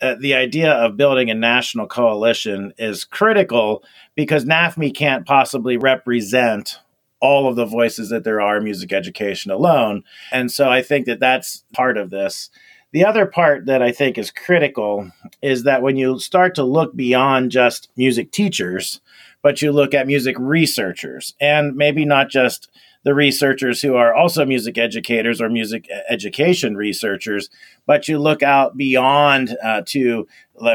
uh, 0.00 0.16
the 0.18 0.34
idea 0.34 0.72
of 0.72 0.96
building 0.96 1.30
a 1.30 1.34
national 1.34 1.86
coalition 1.86 2.74
is 2.78 3.04
critical 3.04 3.84
because 4.16 4.44
NAFME 4.44 4.94
can't 4.94 5.24
possibly 5.24 5.76
represent 5.76 6.78
all 7.20 7.48
of 7.48 7.56
the 7.56 7.64
voices 7.64 8.10
that 8.10 8.24
there 8.24 8.40
are 8.40 8.58
in 8.58 8.64
music 8.64 8.92
education 8.92 9.50
alone. 9.50 10.02
And 10.30 10.50
so 10.50 10.68
I 10.68 10.82
think 10.82 11.06
that 11.06 11.20
that's 11.20 11.64
part 11.72 11.96
of 11.96 12.10
this. 12.10 12.50
The 12.92 13.04
other 13.04 13.24
part 13.24 13.66
that 13.66 13.82
I 13.82 13.92
think 13.92 14.18
is 14.18 14.30
critical 14.30 15.10
is 15.40 15.62
that 15.62 15.82
when 15.82 15.96
you 15.96 16.18
start 16.18 16.54
to 16.56 16.64
look 16.64 16.94
beyond 16.94 17.50
just 17.50 17.88
music 17.96 18.30
teachers, 18.30 19.00
but 19.44 19.60
you 19.60 19.70
look 19.70 19.92
at 19.92 20.06
music 20.06 20.36
researchers 20.38 21.34
and 21.38 21.76
maybe 21.76 22.06
not 22.06 22.30
just 22.30 22.70
the 23.02 23.14
researchers 23.14 23.82
who 23.82 23.94
are 23.94 24.14
also 24.14 24.46
music 24.46 24.78
educators 24.78 25.38
or 25.38 25.50
music 25.50 25.86
education 26.08 26.78
researchers, 26.78 27.50
but 27.84 28.08
you 28.08 28.18
look 28.18 28.42
out 28.42 28.74
beyond 28.78 29.54
uh, 29.62 29.82
to, 29.84 30.26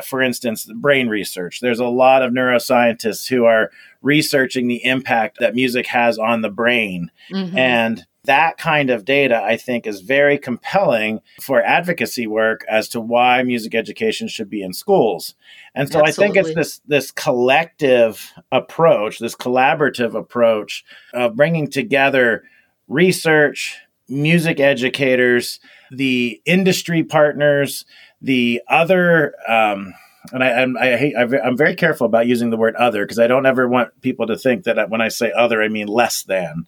for 0.06 0.22
instance, 0.22 0.70
brain 0.76 1.08
research. 1.08 1.62
There's 1.62 1.80
a 1.80 1.88
lot 1.88 2.22
of 2.22 2.32
neuroscientists 2.32 3.28
who 3.28 3.46
are 3.46 3.72
researching 4.04 4.68
the 4.68 4.86
impact 4.86 5.40
that 5.40 5.56
music 5.56 5.88
has 5.88 6.20
on 6.20 6.42
the 6.42 6.52
brain. 6.52 7.10
Mm-hmm. 7.34 7.58
And 7.58 8.06
that 8.26 8.58
kind 8.58 8.90
of 8.90 9.06
data, 9.06 9.42
I 9.42 9.56
think, 9.58 9.88
is 9.88 10.02
very 10.02 10.38
compelling 10.38 11.22
for 11.42 11.62
advocacy 11.62 12.28
work 12.28 12.66
as 12.70 12.90
to 12.90 13.00
why 13.00 13.44
music 13.44 13.74
education 13.74 14.28
should 14.28 14.50
be 14.50 14.62
in 14.62 14.74
schools. 14.74 15.36
And 15.74 15.90
so 15.92 16.02
Absolutely. 16.06 16.10
I 16.10 16.34
think 16.34 16.48
it's 16.48 16.56
this 16.56 16.82
this 16.86 17.12
collective 17.12 18.32
approach, 18.52 19.20
this 19.20 19.36
collaborative 19.36 20.16
approach 20.16 20.84
of 21.14 21.36
bringing 21.36 21.70
together 21.70 22.44
research, 22.88 23.78
music 24.10 24.60
educators, 24.60 25.60
the 25.92 26.42
industry 26.46 27.04
partners, 27.04 27.86
the 28.22 28.62
other. 28.68 29.34
Um, 29.48 29.94
and 30.34 30.44
I, 30.44 30.52
I'm, 30.52 30.78
I 30.78 30.98
hate, 30.98 31.16
I'm 31.16 31.56
very 31.56 31.76
careful 31.76 32.06
about 32.06 32.28
using 32.28 32.50
the 32.50 32.58
word 32.58 32.76
other 32.76 33.06
because 33.06 33.18
I 33.18 33.28
don't 33.28 33.46
ever 33.46 33.68
want 33.70 34.02
people 34.02 34.28
to 34.28 34.38
think 34.38 34.66
that 34.66 34.90
when 34.90 35.00
I 35.00 35.08
say 35.08 35.32
other, 35.32 35.64
I 35.64 35.70
mean 35.70 35.88
less 35.88 36.24
than. 36.24 36.68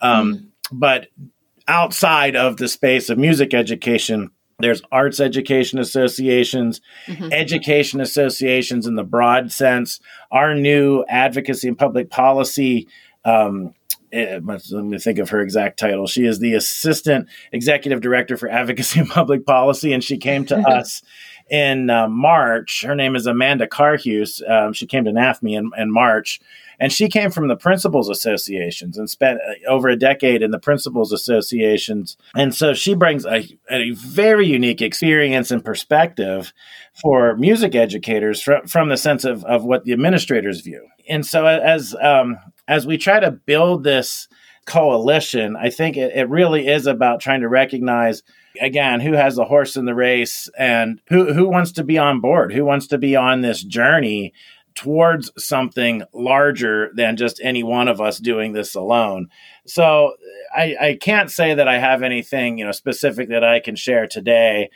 Um, 0.00 0.34
mm 0.34 0.51
but 0.72 1.08
outside 1.68 2.36
of 2.36 2.56
the 2.56 2.68
space 2.68 3.10
of 3.10 3.18
music 3.18 3.54
education, 3.54 4.30
there's 4.58 4.82
arts 4.92 5.20
education 5.20 5.78
associations, 5.78 6.80
mm-hmm. 7.06 7.32
education 7.32 8.00
associations 8.00 8.86
in 8.86 8.94
the 8.94 9.04
broad 9.04 9.50
sense. 9.52 10.00
Our 10.30 10.54
new 10.54 11.04
advocacy 11.08 11.68
and 11.68 11.78
public 11.78 12.10
policy. 12.10 12.88
Um, 13.24 13.74
eh, 14.12 14.38
let 14.42 14.72
me 14.72 14.98
think 14.98 15.18
of 15.18 15.30
her 15.30 15.40
exact 15.40 15.78
title. 15.78 16.06
She 16.06 16.24
is 16.24 16.38
the 16.38 16.54
assistant 16.54 17.28
executive 17.52 18.00
director 18.00 18.36
for 18.36 18.48
advocacy 18.48 19.00
and 19.00 19.08
public 19.08 19.44
policy, 19.46 19.92
and 19.92 20.02
she 20.02 20.16
came 20.16 20.44
to 20.46 20.56
us 20.68 21.02
in 21.50 21.90
uh, 21.90 22.08
March. 22.08 22.84
Her 22.84 22.94
name 22.94 23.16
is 23.16 23.26
Amanda 23.26 23.66
Karhuse. 23.66 24.48
Um, 24.48 24.72
she 24.72 24.86
came 24.86 25.04
to 25.04 25.12
NAFME 25.12 25.56
in, 25.56 25.70
in 25.76 25.92
March, 25.92 26.40
and 26.82 26.92
she 26.92 27.08
came 27.08 27.30
from 27.30 27.46
the 27.46 27.54
principals 27.54 28.08
associations 28.08 28.98
and 28.98 29.08
spent 29.08 29.38
uh, 29.40 29.70
over 29.70 29.88
a 29.88 29.94
decade 29.94 30.42
in 30.42 30.50
the 30.50 30.58
principals 30.58 31.12
associations. 31.12 32.16
And 32.34 32.52
so 32.52 32.74
she 32.74 32.94
brings 32.94 33.24
a, 33.24 33.46
a 33.70 33.92
very 33.92 34.48
unique 34.48 34.82
experience 34.82 35.52
and 35.52 35.64
perspective 35.64 36.52
for 37.00 37.36
music 37.36 37.76
educators 37.76 38.42
from, 38.42 38.66
from 38.66 38.88
the 38.88 38.96
sense 38.96 39.24
of, 39.24 39.44
of 39.44 39.64
what 39.64 39.84
the 39.84 39.92
administrators 39.92 40.60
view. 40.62 40.84
And 41.08 41.24
so 41.24 41.46
as, 41.46 41.94
um, 42.02 42.36
as 42.66 42.84
we 42.84 42.98
try 42.98 43.20
to 43.20 43.30
build 43.30 43.84
this 43.84 44.26
coalition, 44.66 45.54
I 45.54 45.70
think 45.70 45.96
it, 45.96 46.16
it 46.16 46.28
really 46.28 46.66
is 46.66 46.88
about 46.88 47.20
trying 47.20 47.42
to 47.42 47.48
recognize 47.48 48.24
again 48.60 48.98
who 49.00 49.12
has 49.12 49.36
the 49.36 49.44
horse 49.44 49.76
in 49.76 49.84
the 49.84 49.94
race 49.94 50.50
and 50.58 51.00
who 51.08 51.32
who 51.32 51.48
wants 51.48 51.72
to 51.72 51.82
be 51.82 51.96
on 51.96 52.20
board 52.20 52.52
who 52.52 52.66
wants 52.66 52.86
to 52.86 52.98
be 52.98 53.16
on 53.16 53.40
this 53.40 53.62
journey 53.62 54.34
towards 54.74 55.30
something 55.38 56.02
larger 56.12 56.90
than 56.94 57.16
just 57.16 57.40
any 57.42 57.62
one 57.62 57.88
of 57.88 58.00
us 58.00 58.18
doing 58.18 58.52
this 58.52 58.74
alone. 58.74 59.28
So 59.66 60.14
I, 60.54 60.76
I 60.80 60.98
can't 61.00 61.30
say 61.30 61.54
that 61.54 61.68
I 61.68 61.78
have 61.78 62.02
anything 62.02 62.58
you 62.58 62.64
know 62.64 62.72
specific 62.72 63.28
that 63.28 63.44
I 63.44 63.60
can 63.60 63.76
share 63.76 64.06
today. 64.06 64.70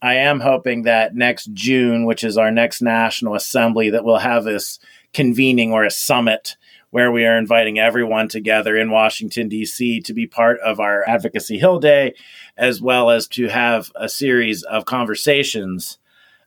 I 0.00 0.14
am 0.14 0.40
hoping 0.40 0.82
that 0.82 1.14
next 1.14 1.52
June, 1.52 2.06
which 2.06 2.24
is 2.24 2.36
our 2.36 2.50
next 2.50 2.82
national 2.82 3.36
assembly, 3.36 3.90
that 3.90 4.04
we'll 4.04 4.18
have 4.18 4.44
this 4.44 4.80
convening 5.12 5.72
or 5.72 5.84
a 5.84 5.90
summit 5.90 6.56
where 6.90 7.10
we 7.10 7.24
are 7.24 7.38
inviting 7.38 7.78
everyone 7.78 8.28
together 8.28 8.76
in 8.76 8.90
Washington, 8.90 9.48
D.C. 9.48 10.00
to 10.00 10.12
be 10.12 10.26
part 10.26 10.60
of 10.60 10.78
our 10.78 11.08
Advocacy 11.08 11.58
Hill 11.58 11.78
Day, 11.78 12.14
as 12.56 12.82
well 12.82 13.10
as 13.10 13.26
to 13.28 13.48
have 13.48 13.90
a 13.94 14.08
series 14.08 14.62
of 14.64 14.84
conversations 14.84 15.98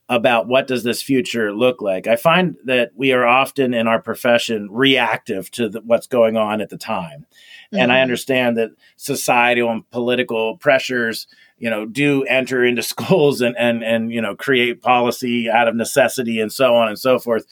about 0.07 0.47
what 0.47 0.67
does 0.67 0.83
this 0.83 1.01
future 1.01 1.51
look 1.51 1.81
like. 1.81 2.05
I 2.05 2.15
find 2.15 2.55
that 2.65 2.91
we 2.95 3.11
are 3.11 3.25
often 3.25 3.73
in 3.73 3.87
our 3.87 3.99
profession 3.99 4.69
reactive 4.71 5.49
to 5.51 5.67
the, 5.67 5.81
what's 5.81 6.05
going 6.05 6.37
on 6.37 6.61
at 6.61 6.69
the 6.69 6.77
time. 6.77 7.21
Mm-hmm. 7.21 7.77
And 7.77 7.91
I 7.91 7.95
mm-hmm. 7.95 8.03
understand 8.03 8.57
that 8.57 8.71
societal 8.97 9.71
and 9.71 9.89
political 9.89 10.57
pressures, 10.57 11.27
you 11.57 11.71
know, 11.71 11.87
do 11.87 12.23
enter 12.25 12.63
into 12.63 12.83
schools 12.83 13.41
and, 13.41 13.55
and, 13.57 13.83
and, 13.83 14.11
you 14.11 14.21
know, 14.21 14.35
create 14.35 14.81
policy 14.81 15.49
out 15.49 15.67
of 15.67 15.75
necessity 15.75 16.39
and 16.39 16.53
so 16.53 16.75
on 16.75 16.87
and 16.87 16.99
so 16.99 17.17
forth. 17.17 17.47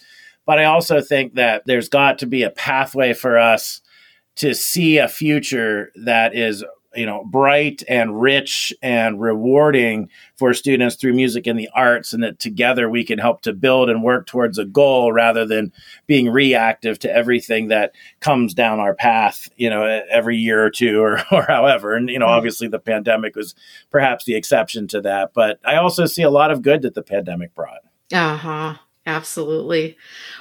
But 0.45 0.59
I 0.59 0.65
also 0.65 1.01
think 1.01 1.35
that 1.35 1.63
there's 1.65 1.89
got 1.89 2.19
to 2.19 2.27
be 2.27 2.43
a 2.43 2.49
pathway 2.49 3.13
for 3.13 3.39
us 3.39 3.81
to 4.35 4.53
see 4.53 4.97
a 4.97 5.07
future 5.07 5.91
that 5.95 6.35
is 6.35 6.63
you 6.95 7.05
know 7.05 7.23
bright 7.25 7.83
and 7.87 8.21
rich 8.21 8.73
and 8.81 9.19
rewarding 9.21 10.09
for 10.35 10.53
students 10.53 10.95
through 10.95 11.13
music 11.13 11.47
and 11.47 11.57
the 11.57 11.69
arts 11.73 12.13
and 12.13 12.23
that 12.23 12.39
together 12.39 12.89
we 12.89 13.03
can 13.03 13.19
help 13.19 13.41
to 13.41 13.53
build 13.53 13.89
and 13.89 14.03
work 14.03 14.27
towards 14.27 14.57
a 14.57 14.65
goal 14.65 15.11
rather 15.11 15.45
than 15.45 15.71
being 16.07 16.29
reactive 16.29 16.99
to 16.99 17.11
everything 17.11 17.67
that 17.67 17.93
comes 18.19 18.53
down 18.53 18.79
our 18.79 18.93
path 18.93 19.49
you 19.55 19.69
know 19.69 19.83
every 20.09 20.37
year 20.37 20.63
or 20.63 20.69
two 20.69 21.01
or, 21.01 21.23
or 21.31 21.43
however. 21.43 21.95
And 21.95 22.09
you 22.09 22.19
know 22.19 22.25
mm-hmm. 22.25 22.33
obviously 22.35 22.67
the 22.67 22.79
pandemic 22.79 23.35
was 23.35 23.55
perhaps 23.89 24.25
the 24.25 24.35
exception 24.35 24.87
to 24.89 25.01
that 25.01 25.33
but 25.33 25.59
i 25.65 25.75
also 25.75 26.05
see 26.05 26.23
a 26.23 26.29
lot 26.29 26.51
of 26.51 26.61
good 26.61 26.81
that 26.83 26.93
the 26.93 27.03
pandemic 27.03 27.53
brought. 27.53 27.81
Uh-huh 28.11 28.75
Absolutely. 29.05 29.97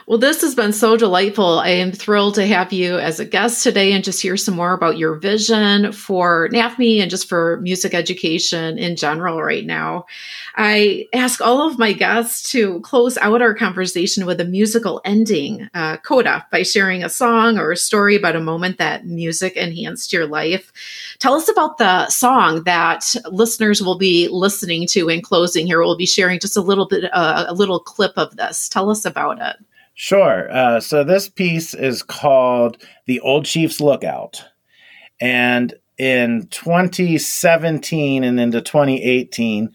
Well, 0.07 0.19
this 0.19 0.41
has 0.43 0.55
been 0.55 0.73
so 0.73 0.97
delightful. 0.97 1.59
I 1.59 1.71
am 1.71 1.91
thrilled 1.91 2.37
to 2.37 2.47
have 2.47 2.73
you 2.73 2.97
as 2.97 3.19
a 3.19 3.25
guest 3.25 3.65
today 3.65 3.93
and 3.93 4.05
just 4.05 4.23
hear 4.23 4.37
some 4.37 4.55
more 4.55 4.73
about 4.73 4.99
your 4.99 5.17
vision 5.17 5.91
for 5.91 6.49
NAFME 6.51 7.01
and 7.01 7.11
just 7.11 7.29
for 7.29 7.59
music 7.61 7.93
education 7.93 8.79
in 8.79 8.95
general 8.95 9.43
right 9.43 9.67
now. 9.67 10.07
I 10.55 11.09
ask 11.13 11.41
all 11.41 11.67
of 11.67 11.79
my 11.79 11.93
guests 11.93 12.53
to 12.53 12.79
close 12.83 13.19
out 13.19 13.43
our 13.43 13.55
conversation 13.55 14.27
with 14.27 14.41
a 14.41 14.45
musical 14.45 15.01
ending, 15.05 15.69
uh, 15.75 15.97
coda, 15.97 16.47
by 16.53 16.63
sharing 16.63 17.03
a 17.03 17.09
song 17.09 17.59
or 17.59 17.73
a 17.73 17.77
story 17.77 18.15
about 18.15 18.37
a 18.37 18.41
moment 18.41 18.79
that 18.79 19.07
music 19.07 19.57
enhanced 19.57 20.13
your 20.13 20.27
life. 20.27 20.73
Tell 21.19 21.35
us 21.35 21.49
about 21.49 21.79
the 21.79 22.09
song 22.11 22.63
that 22.65 23.13
listeners 23.31 23.83
will 23.83 23.99
be 23.99 24.29
listening 24.31 24.87
to 24.89 25.09
in 25.09 25.21
closing 25.21 25.67
here. 25.67 25.81
We'll 25.81 25.97
be 25.97 26.07
sharing 26.07 26.39
just 26.39 26.57
a 26.57 26.61
little 26.61 26.87
bit, 26.87 27.05
uh, 27.13 27.47
a 27.49 27.55
little 27.55 27.81
clip 27.81 28.13
of 28.17 28.37
this. 28.37 28.52
Tell 28.69 28.91
us 28.91 29.05
about 29.05 29.41
it. 29.41 29.57
Sure. 29.95 30.51
Uh, 30.51 30.81
so 30.81 31.05
this 31.05 31.29
piece 31.29 31.75
is 31.75 32.03
called 32.03 32.83
The 33.07 33.21
Old 33.21 33.45
Chief's 33.45 33.81
Lookout. 33.81 34.45
And 35.21 35.75
in 35.99 36.49
2017 36.51 38.25
and 38.25 38.41
into 38.41 38.61
2018, 38.61 39.71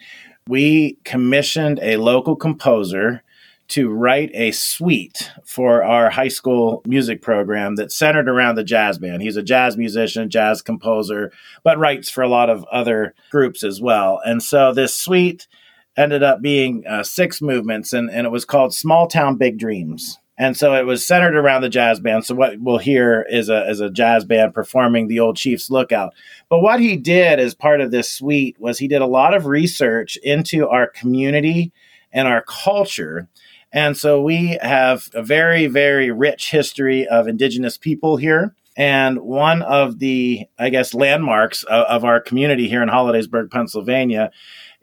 we 0.47 0.97
commissioned 1.03 1.79
a 1.81 1.97
local 1.97 2.35
composer 2.35 3.23
to 3.69 3.89
write 3.89 4.31
a 4.33 4.51
suite 4.51 5.31
for 5.45 5.83
our 5.83 6.09
high 6.09 6.29
school 6.29 6.81
music 6.87 7.21
program 7.21 7.75
that's 7.75 7.95
centered 7.95 8.29
around 8.29 8.55
the 8.55 8.63
jazz 8.63 8.97
band. 8.97 9.21
He's 9.21 9.35
a 9.35 9.43
jazz 9.43 9.75
musician, 9.75 10.29
jazz 10.29 10.61
composer, 10.61 11.31
but 11.63 11.77
writes 11.77 12.09
for 12.09 12.23
a 12.23 12.29
lot 12.29 12.49
of 12.49 12.63
other 12.71 13.13
groups 13.29 13.63
as 13.63 13.81
well. 13.81 14.21
And 14.25 14.41
so 14.41 14.73
this 14.73 14.97
suite 14.97 15.47
ended 15.97 16.23
up 16.23 16.41
being 16.41 16.85
uh, 16.87 17.03
six 17.03 17.41
movements, 17.41 17.91
and, 17.91 18.09
and 18.09 18.25
it 18.25 18.31
was 18.31 18.45
called 18.45 18.73
Small 18.73 19.07
Town 19.07 19.35
Big 19.35 19.57
Dreams. 19.57 20.19
And 20.37 20.55
so 20.55 20.75
it 20.75 20.85
was 20.85 21.05
centered 21.05 21.35
around 21.35 21.63
the 21.63 21.69
jazz 21.69 21.99
band. 21.99 22.23
So 22.23 22.35
what 22.35 22.59
we'll 22.59 22.77
hear 22.77 23.25
is 23.27 23.49
a, 23.49 23.67
is 23.67 23.79
a 23.79 23.89
jazz 23.89 24.23
band 24.23 24.53
performing 24.53 25.07
the 25.07 25.19
old 25.19 25.35
Chief's 25.35 25.71
Lookout. 25.71 26.13
But 26.47 26.59
what 26.59 26.79
he 26.79 26.95
did 26.95 27.39
as 27.39 27.55
part 27.55 27.81
of 27.81 27.89
this 27.89 28.11
suite 28.11 28.55
was 28.59 28.77
he 28.77 28.87
did 28.87 29.01
a 29.01 29.07
lot 29.07 29.33
of 29.33 29.47
research 29.47 30.15
into 30.17 30.67
our 30.67 30.85
community 30.85 31.71
and 32.13 32.27
our 32.27 32.43
culture. 32.43 33.27
And 33.73 33.97
so 33.97 34.21
we 34.21 34.59
have 34.61 35.09
a 35.15 35.23
very, 35.23 35.65
very 35.65 36.11
rich 36.11 36.51
history 36.51 37.07
of 37.07 37.27
indigenous 37.27 37.77
people 37.77 38.17
here. 38.17 38.53
And 38.77 39.19
one 39.21 39.63
of 39.63 39.97
the, 39.97 40.45
I 40.59 40.69
guess, 40.69 40.93
landmarks 40.93 41.63
of, 41.63 41.85
of 41.85 42.05
our 42.05 42.21
community 42.21 42.69
here 42.69 42.83
in 42.83 42.89
Hollidaysburg, 42.89 43.49
Pennsylvania 43.49 44.31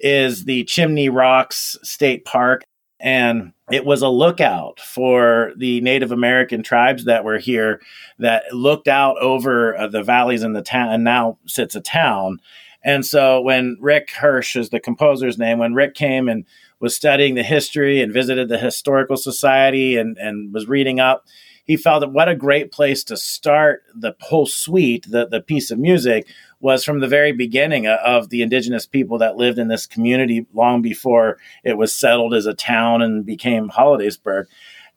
is 0.05 0.45
the 0.45 0.63
Chimney 0.65 1.09
Rocks 1.09 1.79
State 1.83 2.27
Park. 2.27 2.63
And 3.01 3.53
it 3.73 3.85
was 3.85 4.03
a 4.03 4.09
lookout 4.09 4.79
for 4.79 5.53
the 5.57 5.81
Native 5.81 6.13
American 6.13 6.63
tribes 6.63 7.07
that 7.07 7.25
were 7.25 7.39
here 7.39 7.81
that 8.19 8.45
looked 8.53 8.87
out 8.87 9.19
over 9.19 9.77
uh, 9.77 9.89
the 9.89 10.03
valleys 10.03 10.43
in 10.43 10.53
the 10.53 10.63
town 10.63 10.93
and 10.93 11.05
now 11.05 11.39
sits 11.47 11.75
a 11.75 11.81
town. 11.81 12.39
And 12.85 13.05
so 13.05 13.41
when 13.41 13.79
Rick 13.81 14.11
Hirsch 14.11 14.57
is 14.57 14.69
the 14.69 14.79
composer's 14.79 15.39
name, 15.39 15.59
when 15.59 15.75
Rick 15.75 15.95
came 15.95 16.29
and 16.29 16.45
was 16.81 16.95
studying 16.95 17.35
the 17.35 17.43
history 17.43 18.03
and 18.03 18.13
visited 18.13 18.49
the 18.49 18.59
historical 18.59 19.17
society 19.17 19.97
and, 19.97 20.19
and 20.19 20.53
was 20.53 20.69
reading 20.69 21.01
up, 21.01 21.25
he 21.65 21.77
felt 21.77 22.01
that 22.01 22.13
what 22.13 22.29
a 22.29 22.37
great 22.37 22.71
place 22.71 23.03
to 23.05 23.17
start 23.17 23.83
the 23.95 24.15
whole 24.21 24.47
suite, 24.47 25.07
the, 25.09 25.27
the 25.27 25.41
piece 25.41 25.71
of 25.71 25.79
music, 25.79 26.27
was 26.61 26.85
from 26.85 27.01
the 27.01 27.09
very 27.09 27.33
beginning 27.33 27.87
of 27.87 28.29
the 28.29 28.43
indigenous 28.43 28.87
people 28.87 29.19
that 29.19 29.37
lived 29.37 29.59
in 29.59 29.69
this 29.69 29.87
community 29.87 30.47
long 30.55 30.83
before 30.83 31.39
it 31.63 31.77
was 31.77 31.95
settled 31.95 32.35
as 32.35 32.47
a 32.47 32.55
town 32.55 33.03
and 33.03 33.27
became 33.27 33.69
Hollidaysburg. 33.69 34.47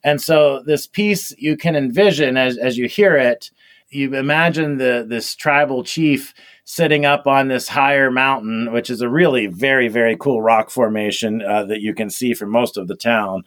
And 0.04 0.20
so 0.20 0.62
this 0.62 0.86
piece 0.86 1.34
you 1.38 1.56
can 1.56 1.74
envision 1.74 2.36
as, 2.36 2.56
as 2.56 2.78
you 2.78 2.86
hear 2.86 3.16
it, 3.16 3.50
you 3.90 4.14
imagine 4.14 4.76
the 4.76 5.04
this 5.08 5.34
tribal 5.34 5.82
chief 5.82 6.34
sitting 6.64 7.06
up 7.06 7.26
on 7.26 7.48
this 7.48 7.68
higher 7.68 8.10
mountain, 8.10 8.70
which 8.72 8.90
is 8.90 9.00
a 9.00 9.08
really 9.08 9.46
very, 9.46 9.88
very 9.88 10.16
cool 10.16 10.42
rock 10.42 10.68
formation 10.70 11.40
uh, 11.40 11.64
that 11.64 11.80
you 11.80 11.94
can 11.94 12.10
see 12.10 12.34
from 12.34 12.50
most 12.50 12.76
of 12.76 12.88
the 12.88 12.96
town 12.96 13.42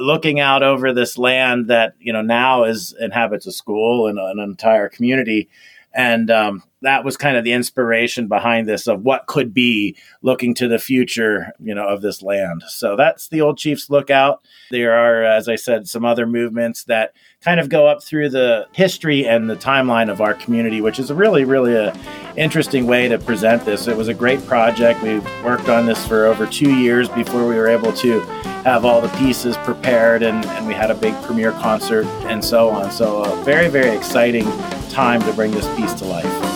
looking 0.00 0.40
out 0.40 0.62
over 0.62 0.92
this 0.92 1.18
land 1.18 1.68
that 1.68 1.94
you 2.00 2.12
know 2.12 2.22
now 2.22 2.64
is 2.64 2.94
inhabits 2.98 3.46
a 3.46 3.52
school 3.52 4.06
and 4.06 4.18
an 4.18 4.38
entire 4.38 4.88
community. 4.88 5.48
And 5.92 6.30
um, 6.30 6.62
that 6.82 7.04
was 7.04 7.16
kind 7.16 7.36
of 7.36 7.42
the 7.42 7.52
inspiration 7.52 8.28
behind 8.28 8.68
this 8.68 8.86
of 8.86 9.02
what 9.02 9.26
could 9.26 9.52
be 9.52 9.96
looking 10.22 10.54
to 10.54 10.68
the 10.68 10.78
future 10.78 11.52
you 11.58 11.74
know 11.74 11.86
of 11.86 12.00
this 12.00 12.22
land. 12.22 12.62
So 12.68 12.96
that's 12.96 13.28
the 13.28 13.40
old 13.40 13.58
chief's 13.58 13.90
lookout. 13.90 14.42
There 14.70 14.92
are 14.92 15.24
as 15.24 15.48
i 15.48 15.56
said 15.56 15.88
some 15.88 16.04
other 16.04 16.26
movements 16.26 16.84
that 16.84 17.12
kind 17.40 17.58
of 17.58 17.68
go 17.68 17.86
up 17.86 18.02
through 18.02 18.30
the 18.30 18.66
history 18.72 19.26
and 19.26 19.50
the 19.50 19.56
timeline 19.56 20.10
of 20.10 20.20
our 20.20 20.34
community 20.34 20.80
which 20.80 20.98
is 20.98 21.10
a 21.10 21.14
really 21.14 21.44
really 21.44 21.74
a 21.74 21.92
interesting 22.36 22.86
way 22.86 23.08
to 23.08 23.18
present 23.18 23.64
this. 23.64 23.88
It 23.88 23.96
was 23.96 24.08
a 24.08 24.14
great 24.14 24.44
project. 24.46 25.02
We 25.02 25.18
worked 25.44 25.68
on 25.68 25.86
this 25.86 26.06
for 26.06 26.26
over 26.26 26.46
two 26.46 26.74
years 26.76 27.08
before 27.08 27.46
we 27.46 27.56
were 27.56 27.68
able 27.68 27.92
to 27.94 28.20
have 28.64 28.84
all 28.84 29.00
the 29.00 29.08
pieces 29.18 29.56
prepared 29.58 30.22
and, 30.22 30.44
and 30.44 30.66
we 30.66 30.74
had 30.74 30.90
a 30.90 30.94
big 30.94 31.14
premiere 31.22 31.52
concert 31.52 32.06
and 32.26 32.44
so 32.44 32.68
on. 32.70 32.90
So 32.90 33.22
a 33.22 33.44
very 33.44 33.68
very 33.68 33.96
exciting 33.96 34.44
time 34.90 35.22
to 35.22 35.32
bring 35.32 35.50
this 35.50 35.66
piece 35.76 35.94
to 35.94 36.04
life 36.04 36.49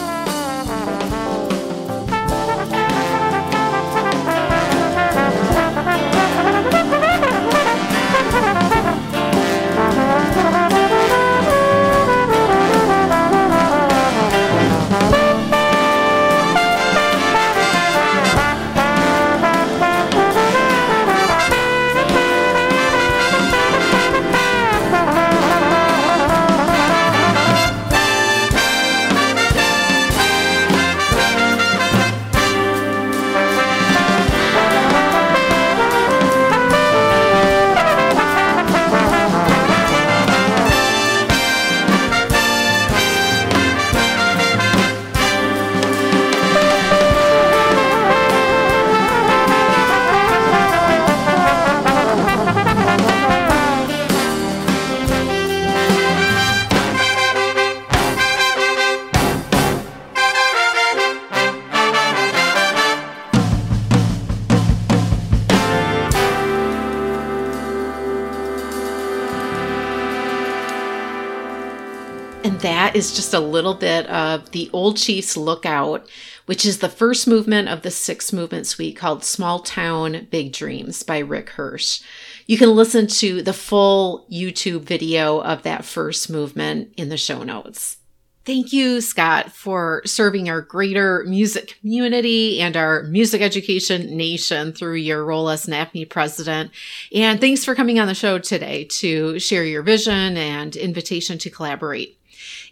is 72.94 73.14
just 73.14 73.34
a 73.34 73.40
little 73.40 73.74
bit 73.74 74.06
of 74.06 74.52
the 74.52 74.70
Old 74.72 74.96
Chiefs 74.96 75.36
Lookout, 75.36 76.08
which 76.46 76.64
is 76.64 76.78
the 76.78 76.88
first 76.88 77.26
movement 77.26 77.68
of 77.68 77.82
the 77.82 77.90
six 77.90 78.32
movement 78.32 78.66
suite 78.68 78.96
called 78.96 79.24
Small 79.24 79.58
Town 79.58 80.28
Big 80.30 80.52
Dreams 80.52 81.02
by 81.02 81.18
Rick 81.18 81.50
Hirsch. 81.50 82.02
You 82.46 82.56
can 82.56 82.74
listen 82.74 83.08
to 83.08 83.42
the 83.42 83.52
full 83.52 84.26
YouTube 84.30 84.82
video 84.82 85.40
of 85.40 85.64
that 85.64 85.84
first 85.84 86.30
movement 86.30 86.94
in 86.96 87.08
the 87.08 87.16
show 87.16 87.42
notes. 87.42 87.98
Thank 88.44 88.74
you, 88.74 89.00
Scott, 89.00 89.52
for 89.52 90.02
serving 90.04 90.50
our 90.50 90.60
greater 90.60 91.24
music 91.26 91.78
community 91.80 92.60
and 92.60 92.76
our 92.76 93.04
music 93.04 93.40
education 93.40 94.18
nation 94.18 94.72
through 94.72 94.96
your 94.96 95.24
role 95.24 95.48
as 95.48 95.64
NAFME 95.64 96.10
president. 96.10 96.70
And 97.12 97.40
thanks 97.40 97.64
for 97.64 97.74
coming 97.74 97.98
on 97.98 98.06
the 98.06 98.14
show 98.14 98.38
today 98.38 98.84
to 98.84 99.38
share 99.38 99.64
your 99.64 99.82
vision 99.82 100.36
and 100.36 100.76
invitation 100.76 101.38
to 101.38 101.48
collaborate. 101.48 102.18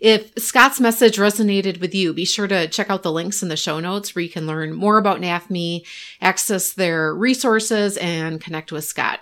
If 0.02 0.36
Scott's 0.36 0.80
message 0.80 1.16
resonated 1.16 1.80
with 1.80 1.94
you, 1.94 2.12
be 2.12 2.24
sure 2.24 2.48
to 2.48 2.66
check 2.66 2.90
out 2.90 3.04
the 3.04 3.12
links 3.12 3.40
in 3.40 3.48
the 3.48 3.56
show 3.56 3.78
notes 3.78 4.16
where 4.16 4.24
you 4.24 4.28
can 4.28 4.48
learn 4.48 4.74
more 4.74 4.98
about 4.98 5.20
NAFME, 5.20 5.86
access 6.20 6.72
their 6.72 7.14
resources, 7.14 7.96
and 7.98 8.40
connect 8.40 8.72
with 8.72 8.84
Scott. 8.84 9.20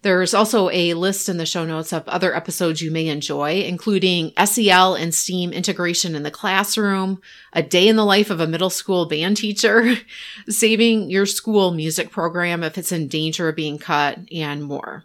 There's 0.00 0.32
also 0.32 0.70
a 0.70 0.94
list 0.94 1.28
in 1.28 1.36
the 1.36 1.44
show 1.44 1.66
notes 1.66 1.92
of 1.92 2.08
other 2.08 2.34
episodes 2.34 2.80
you 2.80 2.90
may 2.90 3.08
enjoy, 3.08 3.64
including 3.64 4.32
SEL 4.42 4.94
and 4.94 5.14
STEAM 5.14 5.52
integration 5.52 6.14
in 6.14 6.22
the 6.22 6.30
classroom, 6.30 7.20
a 7.52 7.62
day 7.62 7.86
in 7.86 7.96
the 7.96 8.02
life 8.06 8.30
of 8.30 8.40
a 8.40 8.46
middle 8.46 8.70
school 8.70 9.04
band 9.04 9.36
teacher, 9.36 9.94
saving 10.48 11.10
your 11.10 11.26
school 11.26 11.70
music 11.70 12.10
program 12.10 12.62
if 12.62 12.78
it's 12.78 12.92
in 12.92 13.08
danger 13.08 13.50
of 13.50 13.56
being 13.56 13.76
cut, 13.76 14.18
and 14.32 14.64
more. 14.64 15.04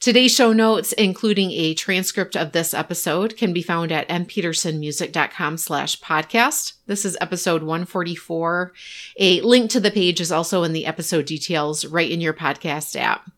Today's 0.00 0.34
show 0.34 0.54
notes, 0.54 0.92
including 0.94 1.50
a 1.50 1.74
transcript 1.74 2.34
of 2.34 2.52
this 2.52 2.72
episode, 2.72 3.36
can 3.36 3.52
be 3.52 3.60
found 3.60 3.92
at 3.92 4.08
mpetersonmusic.com 4.08 5.58
slash 5.58 6.00
podcast. 6.00 6.72
This 6.86 7.04
is 7.04 7.18
episode 7.20 7.62
144. 7.62 8.72
A 9.18 9.42
link 9.42 9.70
to 9.70 9.78
the 9.78 9.90
page 9.90 10.18
is 10.22 10.32
also 10.32 10.62
in 10.62 10.72
the 10.72 10.86
episode 10.86 11.26
details 11.26 11.84
right 11.84 12.10
in 12.10 12.22
your 12.22 12.32
podcast 12.32 12.98
app. 12.98 13.30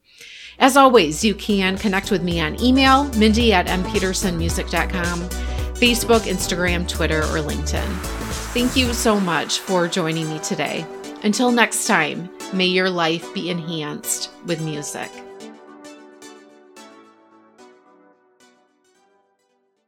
As 0.60 0.76
always, 0.76 1.24
you 1.24 1.34
can 1.34 1.76
connect 1.76 2.12
with 2.12 2.22
me 2.22 2.38
on 2.38 2.62
email, 2.62 3.12
mindy 3.14 3.52
at 3.52 3.66
mpetersonmusic.com, 3.66 5.18
Facebook, 5.80 6.30
Instagram, 6.30 6.86
Twitter, 6.86 7.22
or 7.22 7.38
LinkedIn. 7.38 7.92
Thank 8.54 8.76
you 8.76 8.92
so 8.92 9.18
much 9.18 9.58
for 9.58 9.88
joining 9.88 10.28
me 10.28 10.38
today. 10.38 10.86
Until 11.24 11.50
next 11.50 11.88
time, 11.88 12.30
may 12.52 12.66
your 12.66 12.88
life 12.88 13.34
be 13.34 13.50
enhanced 13.50 14.30
with 14.46 14.60
music. 14.60 15.10